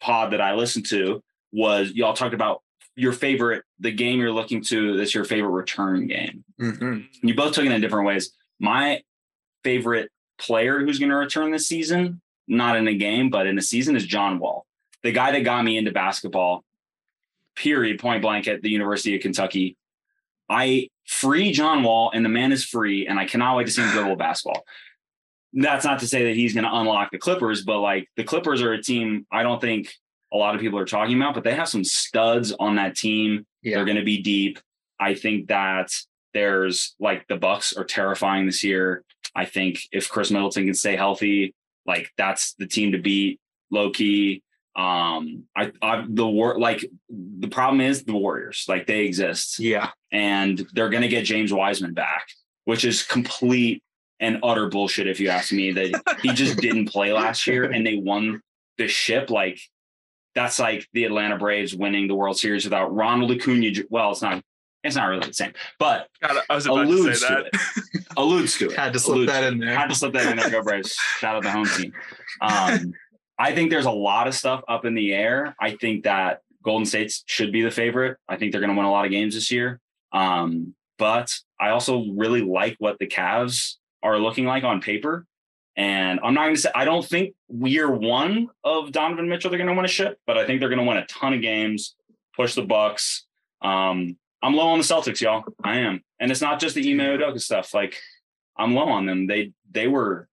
[0.00, 1.22] pod that I listened to
[1.52, 2.62] was y'all talked about
[2.96, 4.96] your favorite, the game you're looking to.
[4.96, 6.44] That's your favorite return game.
[6.60, 7.06] Mhm.
[7.22, 8.32] You both took it in different ways.
[8.60, 9.02] My
[9.64, 13.62] favorite player who's going to return this season, not in a game, but in a
[13.62, 14.66] season, is John Wall,
[15.02, 16.64] the guy that got me into basketball.
[17.56, 17.98] Period.
[17.98, 19.76] Point blank at the University of Kentucky.
[20.48, 23.82] I free John Wall, and the man is free, and I cannot wait to see
[23.82, 24.64] him dribble basketball.
[25.52, 28.62] That's not to say that he's going to unlock the Clippers, but like the Clippers
[28.62, 29.92] are a team I don't think
[30.32, 33.46] a lot of people are talking about, but they have some studs on that team.
[33.62, 33.76] Yeah.
[33.76, 34.60] They're going to be deep.
[34.98, 35.90] I think that
[36.34, 39.02] there's like the Bucks are terrifying this year.
[39.34, 41.54] I think if Khris Middleton can stay healthy,
[41.86, 43.40] like that's the team to beat.
[43.72, 44.42] Low key,
[44.74, 49.90] um, I, I the war like the problem is the Warriors, like they exist, Yeah.
[50.10, 52.26] and they're going to get James Wiseman back,
[52.64, 53.82] which is complete
[54.18, 55.70] and utter bullshit if you ask me.
[55.72, 58.40] That he just didn't play last year and they won
[58.76, 59.30] the ship.
[59.30, 59.60] Like
[60.34, 63.70] that's like the Atlanta Braves winning the World Series without Ronald Acuna.
[63.88, 64.42] Well, it's not.
[64.82, 67.60] It's not really the same, but God, I was about to alludes say to that.
[67.94, 68.06] it.
[68.16, 68.76] Alludes to it.
[68.76, 69.74] Had to slip Alludes that in there.
[69.74, 70.50] Had to slip that in there.
[70.50, 70.94] Go Braves!
[71.18, 71.92] Shout out the home team.
[72.40, 72.94] Um,
[73.38, 75.54] I think there's a lot of stuff up in the air.
[75.60, 78.18] I think that Golden State should be the favorite.
[78.28, 79.80] I think they're going to win a lot of games this year.
[80.12, 85.26] Um, but I also really like what the Cavs are looking like on paper.
[85.76, 89.58] And I'm not going to say I don't think year one of Donovan Mitchell they're
[89.58, 91.40] going to win a ship, but I think they're going to win a ton of
[91.40, 91.94] games,
[92.36, 93.24] push the Bucks.
[93.62, 95.44] Um, I'm low on the Celtics, y'all.
[95.62, 97.74] I am, and it's not just the Ime Udoka stuff.
[97.74, 97.96] Like
[98.56, 99.26] I'm low on them.
[99.26, 100.28] They they were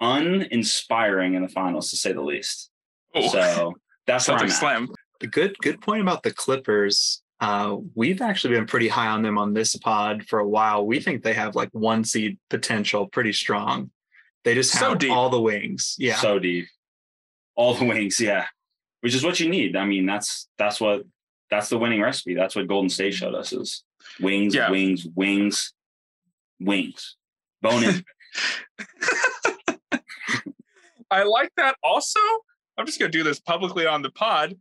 [0.00, 2.70] uninspiring in the finals, to say the least.
[3.14, 3.74] Oh, So
[4.06, 4.60] that's where I'm Celtic at.
[4.60, 4.88] slam.
[5.22, 7.22] A good good point about the Clippers.
[7.40, 10.84] Uh, we've actually been pretty high on them on this pod for a while.
[10.86, 13.90] We think they have like one seed potential, pretty strong.
[14.44, 15.12] They just So have deep.
[15.12, 15.94] all the wings.
[15.98, 16.16] Yeah.
[16.16, 16.66] so deep.
[17.54, 18.46] All the wings, yeah.
[19.00, 19.76] Which is what you need.
[19.76, 21.02] I mean, that's that's what
[21.50, 22.34] that's the winning recipe.
[22.34, 23.84] That's what Golden State showed us is
[24.20, 24.70] wings, Yeah.
[24.70, 25.72] wings, wings,
[26.60, 27.16] wings.
[27.62, 28.04] Bone in.
[31.10, 31.76] I like that.
[31.82, 32.20] Also,
[32.76, 34.54] I'm just going to do this publicly on the pod.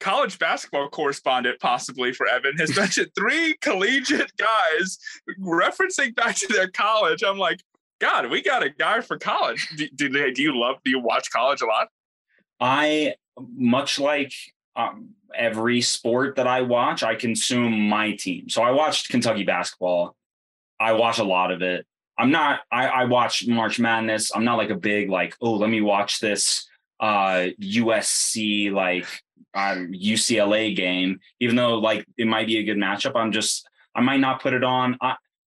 [0.00, 4.98] College basketball correspondent, possibly for Evan, has mentioned three collegiate guys
[5.40, 7.22] referencing back to their college.
[7.22, 7.60] I'm like,
[8.00, 9.68] God, we got a guy for college.
[9.76, 10.76] Do, do, they, do you love?
[10.84, 11.88] Do you watch college a lot?
[12.60, 13.14] I
[13.56, 14.32] much like
[14.76, 18.48] um, every sport that I watch, I consume my team.
[18.48, 20.16] So I watched Kentucky basketball.
[20.80, 21.86] I watch a lot of it.
[22.18, 22.60] I'm not.
[22.70, 24.34] I, I watch March Madness.
[24.34, 25.34] I'm not like a big like.
[25.40, 26.66] Oh, let me watch this
[27.00, 29.06] uh USC like
[29.54, 31.20] um, UCLA game.
[31.40, 34.52] Even though like it might be a good matchup, I'm just I might not put
[34.52, 34.96] it on.
[35.00, 35.16] I,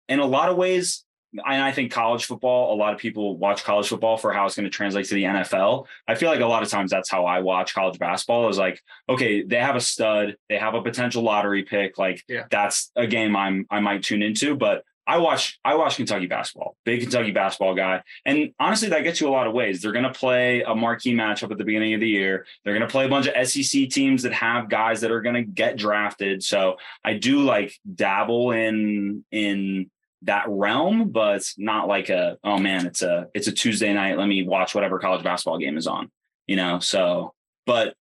[0.09, 3.63] in a lot of ways, and I think college football, a lot of people watch
[3.63, 5.85] college football for how it's going to translate to the NFL.
[6.07, 8.81] I feel like a lot of times that's how I watch college basketball is like,
[9.07, 11.97] okay, they have a stud, they have a potential lottery pick.
[11.97, 12.45] Like Yeah.
[12.49, 14.55] that's a game I'm I might tune into.
[14.55, 18.03] But I watch I watch Kentucky basketball, big Kentucky basketball guy.
[18.25, 19.81] And honestly, that gets you a lot of ways.
[19.81, 22.45] They're gonna play a marquee matchup at the beginning of the year.
[22.63, 25.77] They're gonna play a bunch of SEC teams that have guys that are gonna get
[25.77, 26.43] drafted.
[26.43, 29.89] So I do like dabble in in
[30.23, 34.17] that realm, but it's not like a oh man, it's a it's a Tuesday night.
[34.17, 36.11] Let me watch whatever college basketball game is on.
[36.47, 37.33] You know, so
[37.65, 37.93] but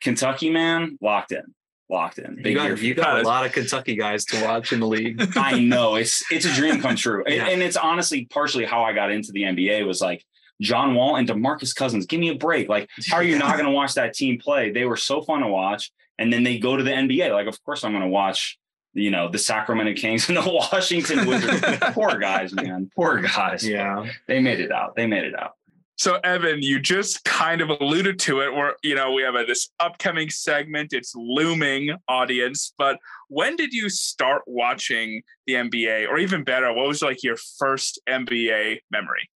[0.00, 1.42] Kentucky man, locked in,
[1.88, 2.36] locked in.
[2.38, 4.86] You Big year got, you got a lot of Kentucky guys to watch in the
[4.86, 5.22] league.
[5.36, 7.48] I know it's it's a dream come true, And- Yeah.
[7.48, 10.22] and it's honestly partially how I got into the NBA was like
[10.60, 12.06] John Wall and Demarcus Cousins.
[12.06, 12.68] Give me a break.
[12.68, 14.70] Like, how are you not going to watch that team play?
[14.72, 17.30] They were so fun to watch, and then they go to the NBA.
[17.32, 18.58] Like, of course I'm going to watch.
[18.96, 21.60] You know the Sacramento Kings and the Washington Wizards.
[21.92, 22.90] Poor guys, man.
[22.96, 23.66] Poor guys.
[23.66, 24.06] Yeah.
[24.26, 24.96] They made it out.
[24.96, 25.52] They made it out.
[25.98, 28.54] So Evan, you just kind of alluded to it.
[28.54, 30.94] Where you know we have a, this upcoming segment.
[30.94, 32.72] It's looming, audience.
[32.78, 37.36] But when did you start watching the NBA, or even better, what was like your
[37.58, 39.30] first NBA memory?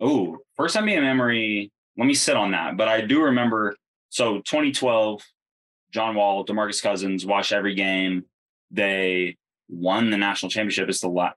[0.00, 1.70] Oh, first NBA memory.
[1.98, 2.78] Let me sit on that.
[2.78, 3.76] But I do remember.
[4.10, 5.22] So 2012,
[5.92, 8.24] John Wall, Demarcus Cousins watched every game.
[8.70, 9.36] They
[9.68, 10.88] won the national championship.
[10.88, 11.36] It's the last.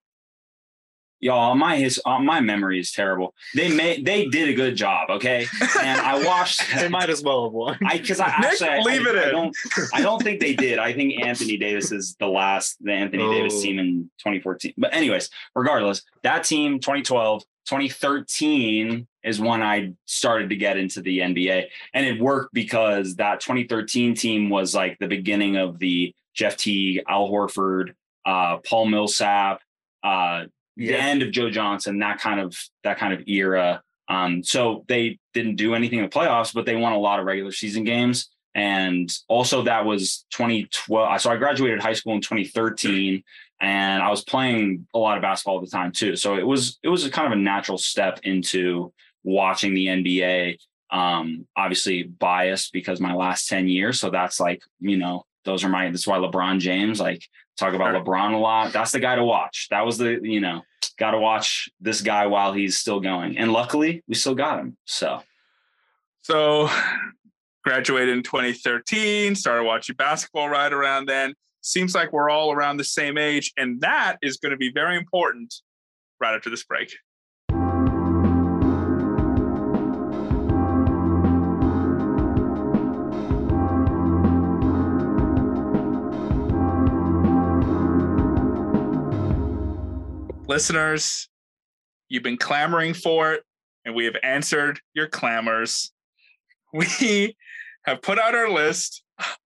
[1.24, 3.36] Y'all, my his uh, my memory is terrible.
[3.54, 5.46] They made they did a good job, okay.
[5.80, 6.64] And I watched.
[6.76, 7.78] They might as well have won.
[7.86, 9.32] I because I actually I, leave I, it I in.
[9.32, 9.58] don't
[9.94, 10.80] I don't think they did.
[10.80, 13.32] I think Anthony Davis is the last the Anthony Oh.
[13.32, 14.74] Davis team in 2014.
[14.80, 21.20] But anyways, regardless, that team 2012, 2013 is when I started to get into the
[21.20, 26.58] NBA, and it worked because that 2013 team was like the beginning of the Jeff
[26.58, 27.94] Teague, Al Horford,
[28.26, 29.62] uh, Paul Millsap,
[30.04, 30.46] uh,
[30.78, 33.82] the end of Joe Johnson, that kind of that kind of era.
[34.08, 37.26] Um, so they didn't do anything in the playoffs, but they won a lot of
[37.26, 38.30] regular season games.
[38.54, 41.22] And also that was 2012.
[41.22, 43.24] So I graduated high school in 2013
[43.62, 46.16] and I was playing a lot of basketball at the time too.
[46.16, 48.92] So it was it was a kind of a natural step into
[49.24, 50.58] watching the NBA.
[50.90, 54.00] Um, obviously biased because my last 10 years.
[54.00, 57.24] So that's like, you know, those are my that's why LeBron James, like
[57.58, 58.04] talk about Sure.
[58.04, 58.74] LeBron a lot.
[58.74, 59.68] That's the guy to watch.
[59.70, 60.62] That was the, you know,
[60.98, 63.38] got to watch this guy while he's still going.
[63.38, 64.78] And luckily, we still got him.
[64.86, 65.22] So,
[66.22, 66.70] So
[67.64, 71.34] graduated in 2013, started watching basketball right around then.
[71.62, 74.98] Seems like we're all around the same age, and that is going to be very
[74.98, 75.54] important
[76.20, 76.92] right after this break.
[90.52, 91.30] Listeners,
[92.10, 93.44] you've been clamoring for it,
[93.86, 95.94] and we have answered your clamors.
[96.74, 97.38] We
[97.86, 99.04] have put out our list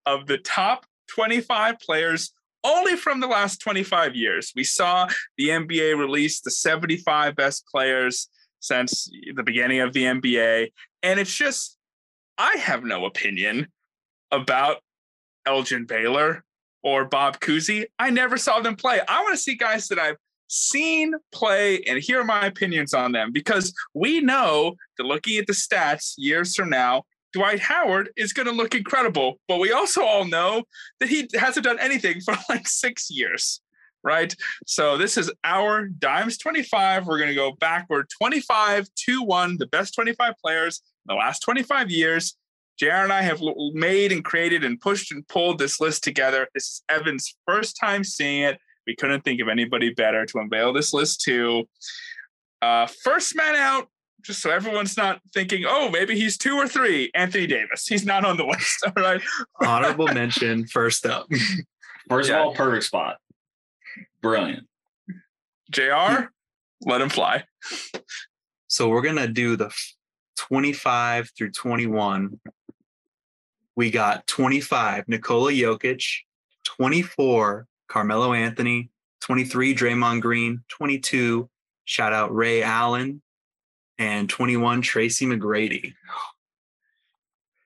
[0.08, 4.52] of the top 25 players only from the last 25 years.
[4.56, 8.28] We saw the NBA release the 75 best players
[8.60, 10.72] since the beginning of the NBA.
[11.04, 11.78] And it's just,
[12.39, 13.68] I have no opinion
[14.32, 14.78] about
[15.46, 16.44] Elgin Baylor
[16.84, 17.86] or Bob Cousy.
[18.00, 19.02] I never saw them play.
[19.08, 23.31] I want to see guys that I've seen play and hear my opinions on them
[23.31, 27.03] because we know that looking at the stats years from now,
[27.34, 29.39] Dwight Howard is going to look incredible.
[29.47, 30.63] But we also all know
[30.99, 33.62] that he hasn't done anything for like six years,
[34.03, 34.34] right?
[34.65, 37.05] So this is our Dimes 25.
[37.05, 41.39] We're going to go backward 25 to 1, the best 25 players in the last
[41.39, 42.38] 25 years.
[42.77, 43.41] JR and I have
[43.73, 46.47] made and created and pushed and pulled this list together.
[46.53, 48.60] This is Evan's first time seeing it.
[48.86, 51.67] We couldn't think of anybody better to unveil this list to.
[52.62, 53.89] Uh, first man out,
[54.24, 57.12] just so everyone's not thinking, oh, maybe he's two or three.
[57.13, 57.88] Anthony Davis.
[57.88, 58.84] He's not on the list.
[58.86, 59.21] All right.
[59.62, 61.28] Honorable mention first up.
[62.10, 62.39] first Yeah.
[62.39, 63.17] of all, perfect spot.
[64.21, 64.67] Brilliant.
[65.71, 66.30] JR,
[66.86, 67.43] let him fly.
[68.67, 69.71] So we're gonna do the
[70.38, 72.39] 25 through 21.
[73.76, 76.04] We got 25 Nikola Jokic,
[76.63, 78.89] 24 Carmelo Anthony,
[79.21, 81.49] 23 Draymond Green, 22
[81.86, 83.21] shout out Ray Allen,
[83.97, 85.93] and 21 Tracy McGrady.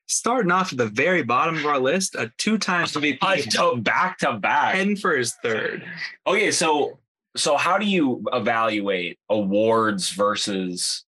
[0.08, 4.20] Starting off at the very bottom of our list, a two-time MVP, I don't back
[4.20, 4.76] to back.
[4.76, 5.84] heading for his third.
[6.28, 7.00] Okay, so
[7.38, 11.06] so how do you evaluate awards versus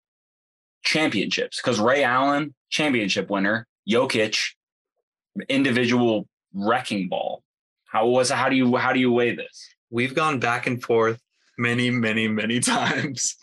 [0.83, 1.57] championships?
[1.57, 4.51] Because Ray Allen, championship winner, Jokic,
[5.49, 7.43] individual wrecking ball.
[7.91, 9.67] How was how do you how do you weigh this?
[9.89, 11.19] We've gone back and forth
[11.57, 13.35] many, many, many times.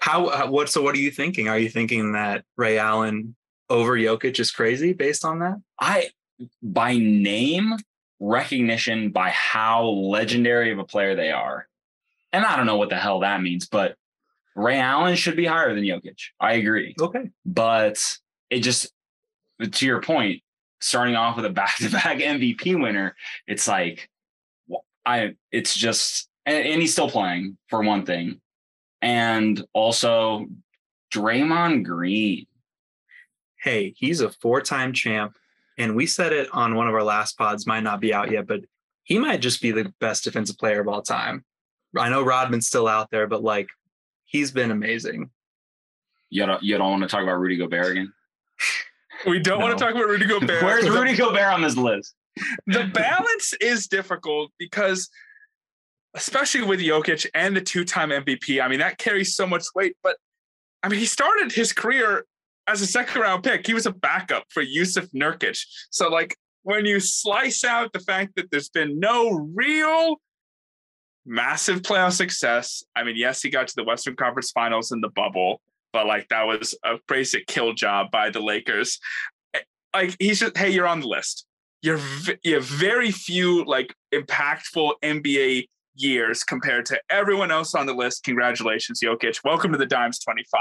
[0.00, 1.48] How, how what so what are you thinking?
[1.48, 3.36] Are you thinking that Ray Allen
[3.70, 5.56] over Jokic is crazy based on that?
[5.80, 6.10] I
[6.62, 7.76] by name
[8.18, 11.68] recognition by how legendary of a player they are.
[12.32, 13.96] And I don't know what the hell that means, but
[14.56, 16.18] Ray Allen should be higher than Jokic.
[16.40, 16.94] I agree.
[17.00, 17.30] Okay.
[17.44, 18.02] But
[18.50, 18.92] it just
[19.70, 20.42] to your point,
[20.80, 23.14] starting off with a back-to-back MVP winner,
[23.46, 24.08] it's like
[25.04, 28.40] I it's just and, and he's still playing for one thing.
[29.02, 30.46] And also
[31.12, 32.46] Draymond Green.
[33.60, 35.36] Hey, he's a four-time champ.
[35.78, 38.46] And we said it on one of our last pods, might not be out yet,
[38.46, 38.60] but
[39.02, 41.44] he might just be the best defensive player of all time.
[41.96, 43.68] I know Rodman's still out there, but like
[44.24, 45.30] he's been amazing.
[46.30, 48.12] You don't, you don't want to talk about Rudy Gobert again?
[49.26, 49.66] We don't no.
[49.66, 50.62] want to talk about Rudy Gobert.
[50.62, 52.14] Where's Rudy Gobert on this list?
[52.66, 55.08] The balance is difficult because,
[56.14, 59.96] especially with Jokic and the two-time MVP, I mean that carries so much weight.
[60.02, 60.16] But
[60.82, 62.24] I mean, he started his career
[62.68, 63.66] as a second-round pick.
[63.66, 65.64] He was a backup for Jusuf Nurkic.
[65.90, 70.20] So, like, when you slice out the fact that there's been no real
[71.26, 72.84] massive playoff success.
[72.94, 75.60] I mean, yes, he got to the Western Conference Finals in the bubble,
[75.92, 78.98] but like that was a basic kill job by the Lakers.
[79.54, 79.60] Eh,
[79.94, 81.46] like he's just, hey, you're on the list.
[81.82, 82.00] You're
[82.42, 88.24] you have very few like impactful NBA years compared to everyone else on the list.
[88.24, 89.40] Congratulations, Jokic.
[89.44, 90.60] Welcome to the Dimes 25.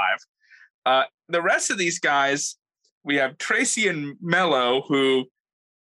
[0.86, 2.57] Uh, the rest of these guys,
[3.03, 5.26] we have Tracy and Melo, who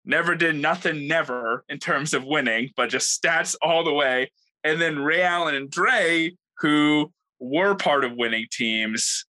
[0.05, 4.29] never did nothing, never in terms of winning, but just stats all the way
[4.63, 9.25] and then Ray Allen and Dre, who were part of winning teams.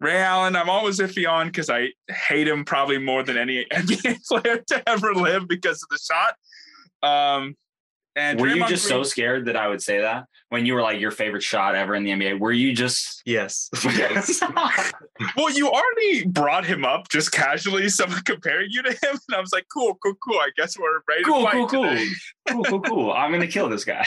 [0.00, 4.24] Ray Allen, I'm always iffy on because I hate him probably more than any NBA
[4.26, 6.34] player to ever live because of the shot.
[7.02, 7.56] Um,
[8.14, 10.74] and were Draymond you just Green, so scared that I would say that when you
[10.74, 12.40] were like your favorite shot ever in the NBA?
[12.40, 13.68] Were you just yes?
[13.84, 14.40] yes.
[15.36, 17.88] well, you already brought him up just casually.
[17.88, 20.38] Someone comparing you to him, and I was like, cool, cool, cool.
[20.38, 21.98] I guess we're ready cool, to fight cool, cool,
[22.48, 23.12] cool, cool, cool.
[23.12, 24.06] I'm gonna kill this guy.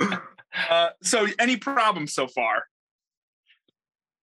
[0.70, 2.64] uh, so, any problems so far?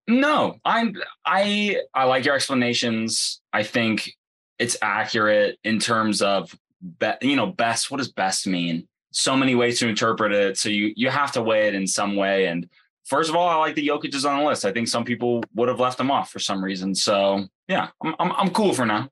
[0.08, 0.96] No, I'm.
[1.26, 3.42] I I like your explanations.
[3.52, 4.12] I think
[4.60, 6.56] it's accurate in terms of
[7.00, 8.88] be, you know, best, what does best mean?
[9.12, 10.58] So many ways to interpret it.
[10.58, 12.48] So you you have to weigh it in some way.
[12.48, 12.70] And
[13.06, 14.66] first of all, I like the Jokic is on the list.
[14.66, 16.94] I think some people would have left him off for some reason.
[16.94, 19.10] So yeah, I'm I'm, I'm cool for now.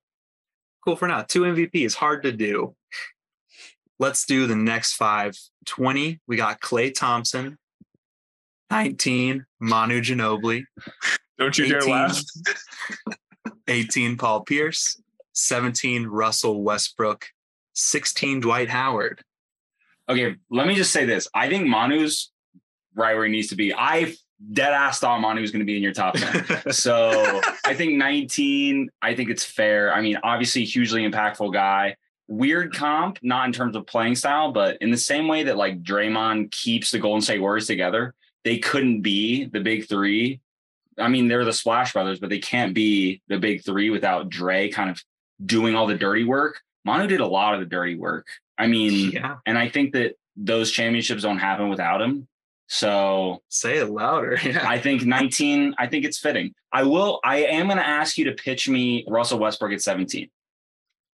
[0.86, 1.22] Cool for now.
[1.22, 2.76] Two MVPs, is hard to do.
[4.00, 5.38] Let's do the next five.
[5.66, 7.58] 20, we got Klay Thompson.
[8.72, 10.64] 19, Manu Ginobili.
[11.38, 12.22] Don't you 18, dare laugh.
[13.68, 15.00] 18, Paul Pierce.
[15.34, 17.26] 17, Russell Westbrook.
[17.74, 19.22] 16 Dwight Howard.
[20.10, 21.28] Okay, let me just say this.
[21.34, 22.32] I think Manu's
[22.96, 23.74] right where he needs to be.
[23.74, 24.14] I
[24.52, 26.72] dead ass thought Manu was going to be in your top 10.
[26.72, 29.94] so I think 19, I think it's fair.
[29.94, 31.96] I mean, obviously, hugely impactful guy.
[32.28, 35.84] Weird comp, not in terms of playing style, but in the same way that like
[35.84, 40.42] Draymond keeps the Golden State Warriors together, they couldn't be the big three.
[40.98, 44.70] I mean, they're the Splash Brothers, but they can't be the big three without Dre
[44.70, 45.02] kind of
[45.44, 46.62] doing all the dirty work.
[46.86, 48.28] Manu did a lot of the dirty work.
[48.58, 49.38] I mean, yeah.
[49.46, 52.28] and I think that those championships don't happen without him.
[52.68, 54.38] So say it louder.
[54.44, 54.68] Yeah.
[54.68, 56.54] I think 19, I think it's fitting.
[56.72, 60.30] I will, I am going to ask you to pitch me Russell Westbrook at 17.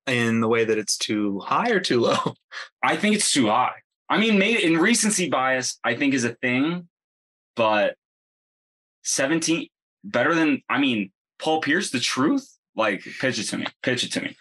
[0.07, 2.33] In the way that it's too high or too low?
[2.83, 3.75] I think it's too high.
[4.09, 6.87] I mean, maybe in recency bias, I think is a thing,
[7.55, 7.95] but
[9.03, 9.67] 17
[10.03, 12.47] better than, I mean, Paul Pierce, the truth?
[12.75, 13.65] Like, pitch it to me.
[13.81, 14.35] Pitch it to me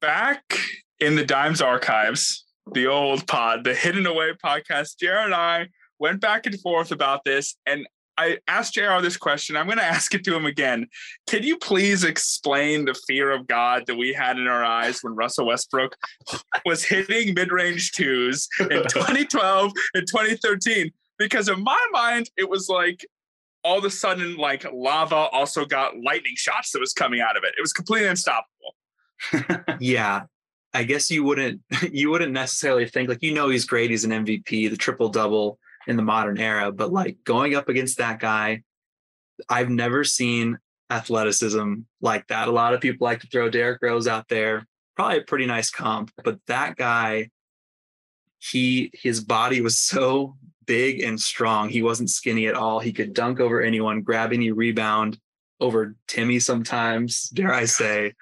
[0.00, 0.56] back
[0.98, 5.68] in the Dimes archives, the old pod, the Hidden Away podcast, JR and I
[5.98, 7.56] went back and forth about this.
[7.66, 7.86] And
[8.16, 9.56] I asked JR this question.
[9.56, 10.86] I'm going to ask it to him again.
[11.26, 15.14] Can you please explain the fear of God that we had in our eyes when
[15.14, 15.96] Russell Westbrook
[16.66, 20.90] was hitting mid range twos in 2012 and 2013?
[21.20, 23.06] Because in my mind, it was like
[23.62, 27.44] all of a sudden, like lava also got lightning shots that was coming out of
[27.44, 27.54] it.
[27.56, 28.74] It was completely unstoppable
[29.80, 30.22] yeah.
[30.72, 31.60] I guess you wouldn't
[31.92, 35.58] you wouldn't necessarily think like you know he's great, he's an MVP, the triple double
[35.86, 38.62] in the modern era, but like going up against that guy,
[39.48, 40.58] I've never seen
[40.90, 42.48] athleticism like that.
[42.48, 44.66] A lot of people like to throw Derrick Rose out there,
[44.96, 47.30] probably a pretty nice comp, but that guy,
[48.38, 50.36] he his body was so
[50.70, 51.68] big and strong.
[51.68, 52.78] He wasn't skinny at all.
[52.78, 55.18] He could dunk over anyone, grab any rebound
[55.58, 58.14] over Timmy sometimes, dare I say.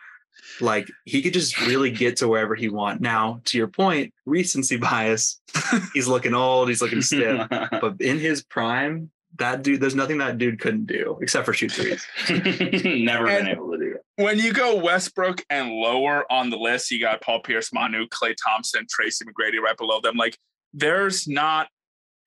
[0.58, 3.02] Like he could just really get to wherever he want.
[3.02, 5.42] Now, to your point, recency bias.
[5.92, 6.68] he's looking old.
[6.70, 7.46] He's looking stiff.
[7.82, 11.70] But in his prime, that dude, there's nothing that dude couldn't do except for shoot
[11.72, 12.02] threes.
[12.30, 14.02] Never And- been able to do it.
[14.24, 18.34] when you go Westbrook and lower on the list, you got Paul Pierce, Manu, Klay
[18.42, 20.16] Thompson, Tracy McGrady right below them.
[20.16, 20.38] Like
[20.72, 21.68] there's not,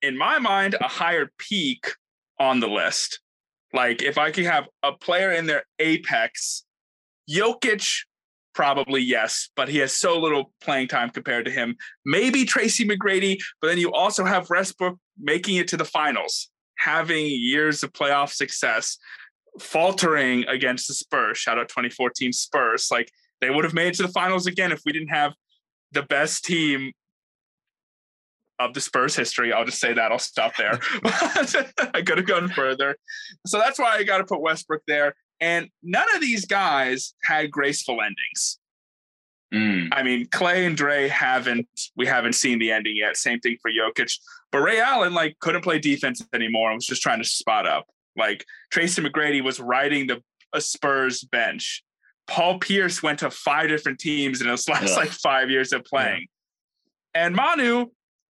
[0.02, 1.86] in my mind, a higher peak
[2.39, 3.20] on the list.
[3.74, 6.64] Like if I could have a player in their apex,
[7.30, 7.88] Jokic,
[8.54, 11.76] probably yes, but he has so little playing time compared to him.
[12.06, 17.28] Maybe Tracy McGrady, but then you also have Westbrook making it to the finals, having
[17.28, 18.97] years of playoff success
[19.60, 21.38] faltering against the Spurs.
[21.38, 22.89] Shout out 2014 Spurs.
[22.91, 25.34] Like they would have made it to the finals again if we didn't have
[25.91, 26.91] the best team
[28.70, 29.51] of the Spurs history.
[29.53, 30.12] I'll just say that.
[30.12, 30.80] I'll stop there.
[31.03, 32.95] I could have gone further.
[33.45, 35.16] So that's why I got to put Westbrook there.
[35.39, 38.59] And none of these guys had graceful endings.
[39.53, 39.89] Mm.
[39.91, 43.18] I mean, Klay and Dre haven't we haven't seen the ending yet.
[43.18, 44.14] Same thing for Jokic.
[44.51, 47.88] But Ray Allen like couldn't play defense anymore and was just trying to spot up.
[48.16, 50.22] Like Tracy McGrady was riding the
[50.53, 51.84] a Spurs bench.
[52.28, 54.95] Paul Pierce went to five different teams in his last Yeah.
[54.95, 56.28] like five years of playing.
[57.14, 57.88] And Manu,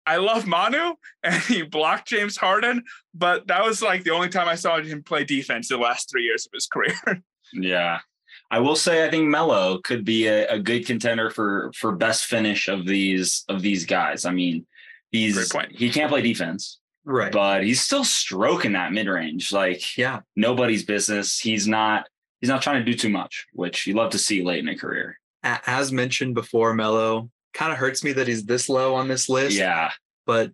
[0.08, 0.93] I love Manu,
[1.24, 2.84] and he blocked James Harden,
[3.14, 6.24] but that was like the only time I saw him play defense the last three
[6.24, 6.95] years of his career.
[7.53, 7.99] Yeah.
[8.49, 12.26] I will say I think Melo could be a, a good contender for for best
[12.26, 14.24] finish of these of these guys.
[14.26, 14.66] I mean,
[15.12, 17.32] he's he can't play defense, Right.
[17.32, 20.22] but he's still stroking that mid range like yeah.
[20.38, 21.38] nobody's business.
[21.39, 22.08] He's not
[22.39, 24.78] he's not trying to do too much, which you love to see late in a
[24.78, 25.20] career.
[25.43, 29.58] As mentioned before, Melo kind of hurts me that he's this low on this list.
[29.58, 29.91] Yeah.
[30.28, 30.51] but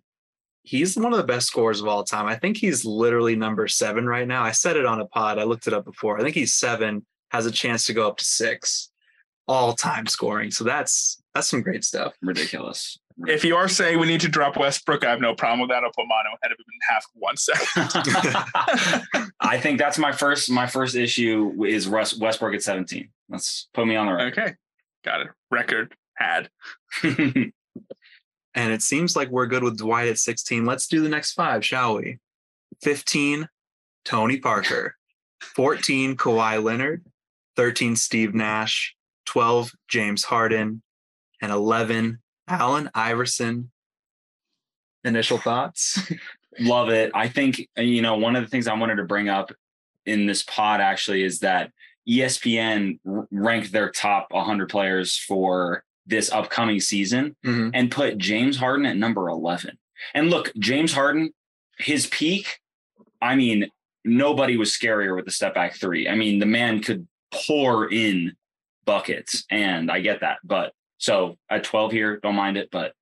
[0.62, 2.24] he's one of the best scorers of all time.
[2.26, 4.42] I think he's literally number seven right now.
[4.42, 5.38] I said it on a pod.
[5.38, 6.18] I looked it up before.
[6.18, 8.90] I think he's seven, has a chance to go up to six
[9.46, 10.50] all time scoring.
[10.50, 12.14] So that's that's some great stuff.
[12.22, 12.98] Ridiculous.
[13.26, 15.84] if you are saying we need to drop Westbrook, I have no problem with that.
[15.84, 19.28] I'll put Manu ahead of him in half one second.
[19.40, 23.10] I think that's my first my first issue is Russ Westbrook at 17.
[23.28, 24.32] Let's put me on the right.
[24.32, 24.54] Okay.
[25.04, 25.28] Got it.
[25.50, 26.48] Record had.
[28.54, 30.64] And it seems like we're good with Dwight at 16.
[30.64, 32.18] Let's do the next five, shall we?
[32.82, 33.48] 15,
[34.04, 34.94] Tony Parker.
[35.42, 37.04] 14, Kawhi Leonard.
[37.56, 38.94] 13, Steve Nash.
[39.26, 40.82] 12, James Harden.
[41.42, 43.72] And 11, Allen Iverson.
[45.02, 46.12] Initial thoughts?
[46.60, 47.10] Love it.
[47.14, 49.50] I think uh, you know one of the things I wanted to bring up
[50.06, 51.72] in this pod actually is that
[52.08, 57.70] ESPN ranked their top 100 players for this upcoming season Mhm.
[57.74, 59.78] and put James Harden at number 11.
[60.12, 61.32] And look, James Harden,
[61.78, 62.60] his peak,
[63.22, 63.68] I mean,
[64.04, 66.08] nobody was scarier with the step back three.
[66.08, 68.36] I mean, the man could pour in
[68.84, 70.38] buckets, and I get that.
[70.44, 72.68] But so at 12 here, don't mind it.
[72.70, 72.92] But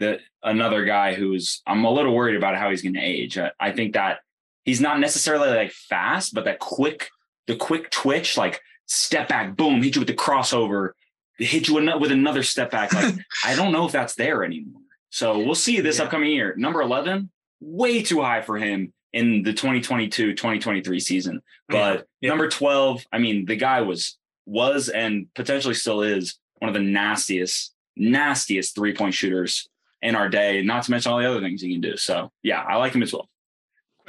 [0.00, 3.38] the another guy who's I'm a little worried about how he's going to age.
[3.38, 4.20] I, I think that
[4.64, 7.10] he's not necessarily like fast, but that quick,
[7.46, 10.90] the quick twitch, like step back, boom, hit you with the crossover,
[11.40, 12.92] hit you with another step back.
[12.92, 13.14] Like
[13.44, 14.80] I don't know if that's there anymore.
[15.10, 16.04] So we'll see this Yeah.
[16.04, 16.54] upcoming year.
[16.56, 17.30] Number 11,
[17.60, 21.40] way too high for him in the 2022 2023 season.
[21.68, 22.30] But Yeah.
[22.30, 26.80] number 12, I mean, the guy was, was, and potentially still is one of the
[26.80, 29.68] nastiest, nastiest three point shooters
[30.02, 31.96] in our day, not to mention all the other things he can do.
[31.96, 33.28] So yeah, I like him as well.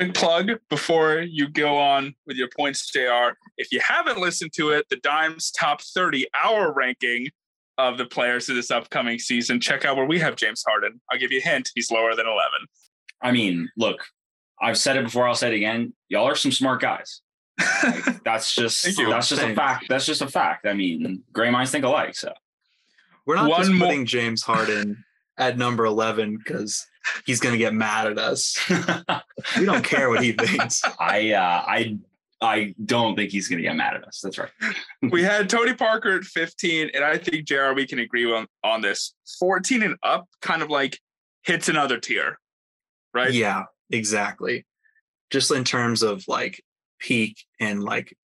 [0.02, 3.34] Quick plug before you go on with your points, JR.
[3.58, 7.30] If you haven't listened to it, the Dimes top 30 hour ranking
[7.78, 11.00] of the players of this upcoming season, check out where we have James Harden.
[11.12, 11.70] I'll give you a hint.
[11.76, 12.42] He's lower than 11.
[13.22, 14.04] I mean, look,
[14.60, 15.94] I've said it before, I'll say it again.
[16.10, 17.22] Y'all are some smart guys.
[18.26, 19.86] That's just that's just a fact.
[19.88, 20.66] That's just a fact.
[20.66, 22.16] I mean, gray minds think alike.
[22.16, 22.34] So
[23.28, 25.04] We're not One just more- putting James Harden
[25.38, 26.88] at number 11 because
[27.26, 28.58] he's going to get mad at us.
[29.58, 30.82] We don't care what he thinks.
[31.00, 31.98] I uh I
[32.42, 34.20] I don't think he's gonna get mad at us.
[34.22, 34.50] That's right.
[35.12, 38.82] we had Tony Parker at 15, and I think JR, we can agree on, on
[38.82, 39.14] this.
[39.40, 41.00] 14 and up kind of like
[41.44, 42.40] hits another tier,
[43.14, 43.32] right?
[43.32, 44.66] Yeah, exactly.
[45.30, 46.64] Just in terms of like
[47.00, 48.16] peak and like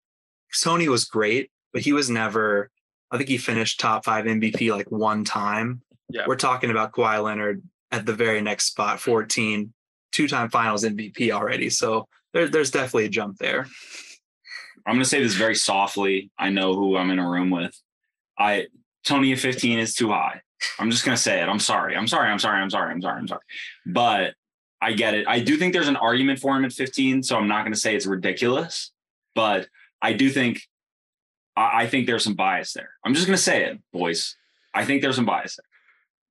[0.62, 2.70] Tony was great, but he was never,
[3.10, 5.82] I think he finished top five MVP like one time.
[6.08, 6.24] Yeah.
[6.26, 7.62] We're talking about Kawhi Leonard
[7.92, 9.00] at the very next spot, mm.
[9.00, 9.72] 14,
[10.12, 11.70] two time finals MVP already.
[11.70, 13.66] So there, there's definitely a jump there.
[14.86, 16.30] I'm gonna say this very softly.
[16.38, 17.78] I know who I'm in a room with.
[18.38, 18.66] I
[19.04, 20.40] Tony at 15 is too high.
[20.78, 21.48] I'm just gonna say it.
[21.48, 21.96] I'm sorry.
[21.96, 22.30] I'm sorry.
[22.30, 22.62] I'm sorry.
[22.62, 22.92] I'm sorry.
[22.92, 23.18] I'm sorry.
[23.18, 23.42] I'm sorry.
[23.84, 24.34] But
[24.80, 25.26] I get it.
[25.26, 27.96] I do think there's an argument for him at 15, so I'm not gonna say
[27.96, 28.92] it's ridiculous.
[29.34, 29.68] But
[30.00, 30.62] I do think
[31.56, 32.90] I, I think there's some bias there.
[33.04, 34.36] I'm just gonna say it, boys.
[34.72, 35.75] I think there's some bias there.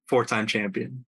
[0.08, 1.06] Four-time champion.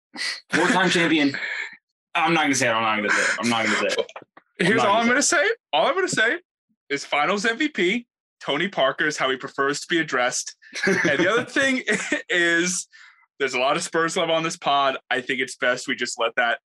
[0.52, 1.38] Four-time champion.
[2.16, 2.72] I'm not gonna say it.
[2.74, 3.38] I'm not gonna say it.
[3.40, 4.12] I'm not gonna say it.
[4.60, 5.46] Here's all I'm gonna going to say.
[5.72, 6.38] All I'm going to say
[6.90, 8.08] is Finals MVP.
[8.40, 10.56] Tony Parker is how he prefers to be addressed.
[10.88, 11.84] And the other thing
[12.28, 12.88] is,
[13.40, 14.98] there's a lot of Spurs love on this pod.
[15.12, 16.58] I think it's best we just let that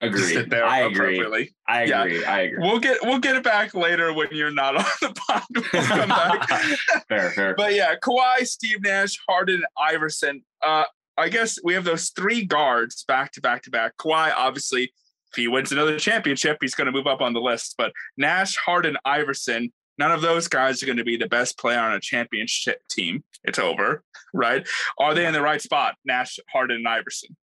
[0.00, 0.32] Agreed.
[0.32, 1.16] sit there I agree.
[1.20, 1.54] appropriately.
[1.68, 2.02] I Yeah.
[2.02, 2.24] agree.
[2.24, 2.58] I agree.
[2.60, 5.42] We'll get we'll get it back later when you're not on the pod.
[5.54, 6.48] We'll come back.
[7.08, 7.54] fair, fair.
[7.56, 10.42] But yeah, Kawhi, Steve Nash, Harden, Iverson.
[10.60, 10.84] Uh,
[11.18, 13.96] I guess we have those three guards back to back to back.
[13.96, 17.74] Kawhi, obviously, if he wins another championship, he's going to move up on the list.
[17.78, 21.78] But Nash, Harden, Iverson, none of those guys are going to be the best player
[21.80, 23.24] on a championship team.
[23.44, 24.02] It's over,
[24.34, 24.66] right?
[24.98, 25.94] Are they in the right spot?
[26.04, 27.36] Nash, Harden, and Iverson.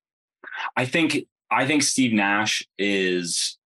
[0.77, 3.59] I think I think Steve Nash is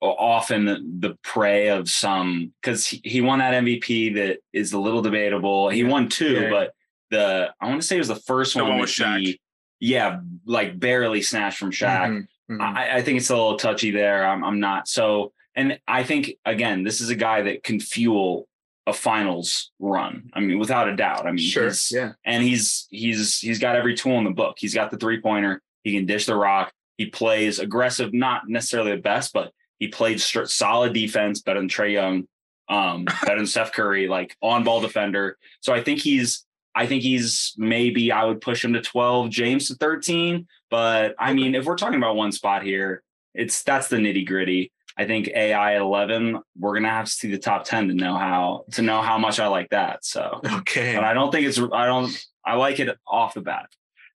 [0.00, 5.00] often the, prey of some because he, he won that MVP that is a little
[5.00, 5.68] debatable.
[5.68, 6.50] He won two, Yeah.
[6.50, 6.72] but
[7.12, 9.20] the I want to say it was the first The one, one that with Shaq.
[9.20, 9.40] he,
[9.80, 12.08] yeah, like barely snatched from Shaq.
[12.08, 12.60] Mhm, mhm.
[12.60, 14.26] I, I think it's a little touchy there.
[14.26, 18.48] I'm, I'm not so, and I think again, this is a guy that can fuel
[18.86, 20.28] a finals run.
[20.34, 21.26] I mean, without a doubt.
[21.26, 21.64] I mean, sure.
[21.64, 22.12] he's- Yeah.
[22.24, 24.56] and he's he's he's got every tool in the book.
[24.58, 25.62] He's got the three pointer.
[25.84, 26.72] He can dish the rock.
[26.98, 31.68] He plays aggressive, not necessarily the best, but he played str- solid defense, better than
[31.68, 32.28] Trae Young,
[32.68, 35.36] um, better than Steph Curry, like on ball defender.
[35.60, 36.44] So I think he's
[36.74, 40.46] I think he's maybe I would push him to 12, James to 13.
[40.70, 43.02] But I mean, if we're talking about one spot here,
[43.34, 44.72] it's that's the nitty gritty.
[44.96, 48.16] I think AI at 11, we're gonna have to see the top 10 to know
[48.16, 50.04] how to know how much I like that.
[50.04, 50.94] So Okay.
[50.94, 52.10] but I don't think it's I don't
[52.44, 53.66] I like it off the bat.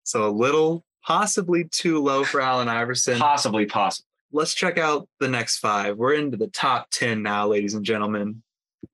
[0.04, 3.20] So a little possibly too low for Allen Iverson.
[3.20, 4.08] Possibly, possibly.
[4.32, 5.98] Let's check out the next five.
[5.98, 8.42] We're into the top 10 now, ladies and gentlemen.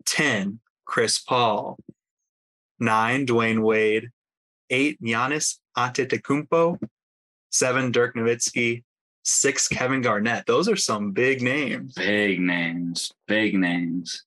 [0.05, 1.77] 10, Chris Paul.
[2.79, 4.09] Nine, Dwyane Wade.
[4.69, 6.79] Eight, Giannis Antetokounmpo.
[7.51, 8.83] Seven, Dirk Nowitzki.
[9.23, 10.45] Six, Kevin Garnett.
[10.45, 11.93] Those are some big names.
[11.93, 14.23] Big names, big names.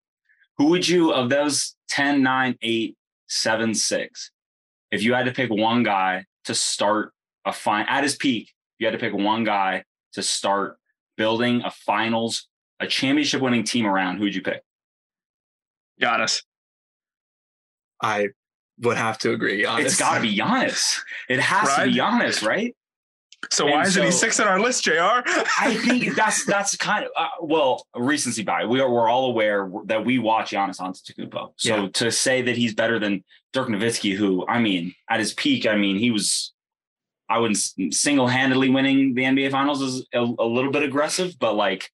[0.58, 2.96] Who would you of those 10, 9, 8,
[3.28, 4.30] 7, 6?
[4.90, 7.12] If you had to pick one guy to start
[7.44, 10.76] a fine at his peak, you had to pick one guy to start
[11.16, 12.48] building a finals,
[12.78, 14.62] a championship winning team around, who would you pick?
[16.00, 16.42] Giannis.
[18.02, 18.28] I
[18.82, 19.64] would have to agree.
[19.64, 19.86] Honestly.
[19.86, 20.98] It's got to be Giannis.
[21.28, 22.74] It has to be Giannis, right?
[23.50, 24.92] So And why isn't he so- six on our list, Jr.?
[25.58, 28.68] I think that's that's kind of uh, well recency bias.
[28.68, 31.52] We are we're all aware that we watch Giannis Antetokounmpo.
[31.56, 31.88] So Yeah.
[31.94, 35.76] to say that he's better than Dirk Nowitzki, who I mean, at his peak, I
[35.76, 36.52] mean, he was.
[37.28, 37.56] I wouldn't
[37.94, 41.90] single handedly winning the NBA Finals is a, a little bit aggressive, but like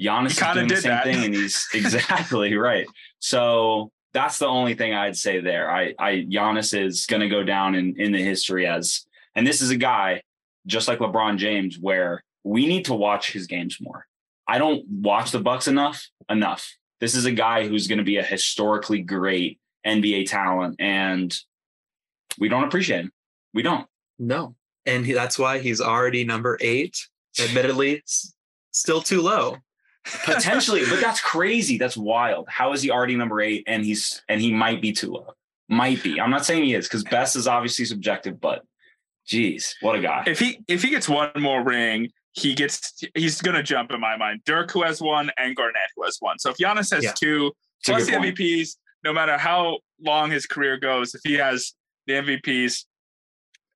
[0.00, 1.04] Giannis is kinda doing the did same that.
[1.04, 2.86] thing, and he's exactly right.
[3.18, 5.70] So that's the only thing I'd say there.
[5.70, 9.60] I, I Giannis is going to go down in in the history as, and this
[9.62, 10.22] is a guy
[10.66, 14.06] just like LeBron James, where we need to watch his games more.
[14.46, 16.08] I don't watch the Bucks enough.
[16.28, 16.68] Enough.
[17.00, 21.36] This is a guy who's going to be a historically great NBA talent, and
[22.38, 23.12] we don't appreciate him.
[23.54, 23.86] We don't.
[24.18, 24.54] No.
[24.86, 26.96] And he, that's why he's already number eight.
[27.40, 28.02] Admittedly,
[28.72, 29.56] still too low.
[30.04, 31.78] Potentially, but that's crazy.
[31.78, 32.46] That's wild.
[32.48, 35.32] How is he already number eight, and he's and he might be too low.
[35.68, 36.20] Might be.
[36.20, 38.62] I'm not saying he is because best is obviously subjective, but
[39.26, 40.24] geez, what a guy.
[40.26, 44.16] if he if he gets one more ring, he gets he's gonna jump in my
[44.16, 44.40] mind.
[44.44, 46.38] Dirk who has one and Garnett who has one.
[46.38, 47.12] So if Giannis has Yeah.
[47.12, 48.36] two It's plus the point.
[48.36, 51.74] MVPs, no matter how long his career goes, if he has
[52.06, 52.86] the MVPs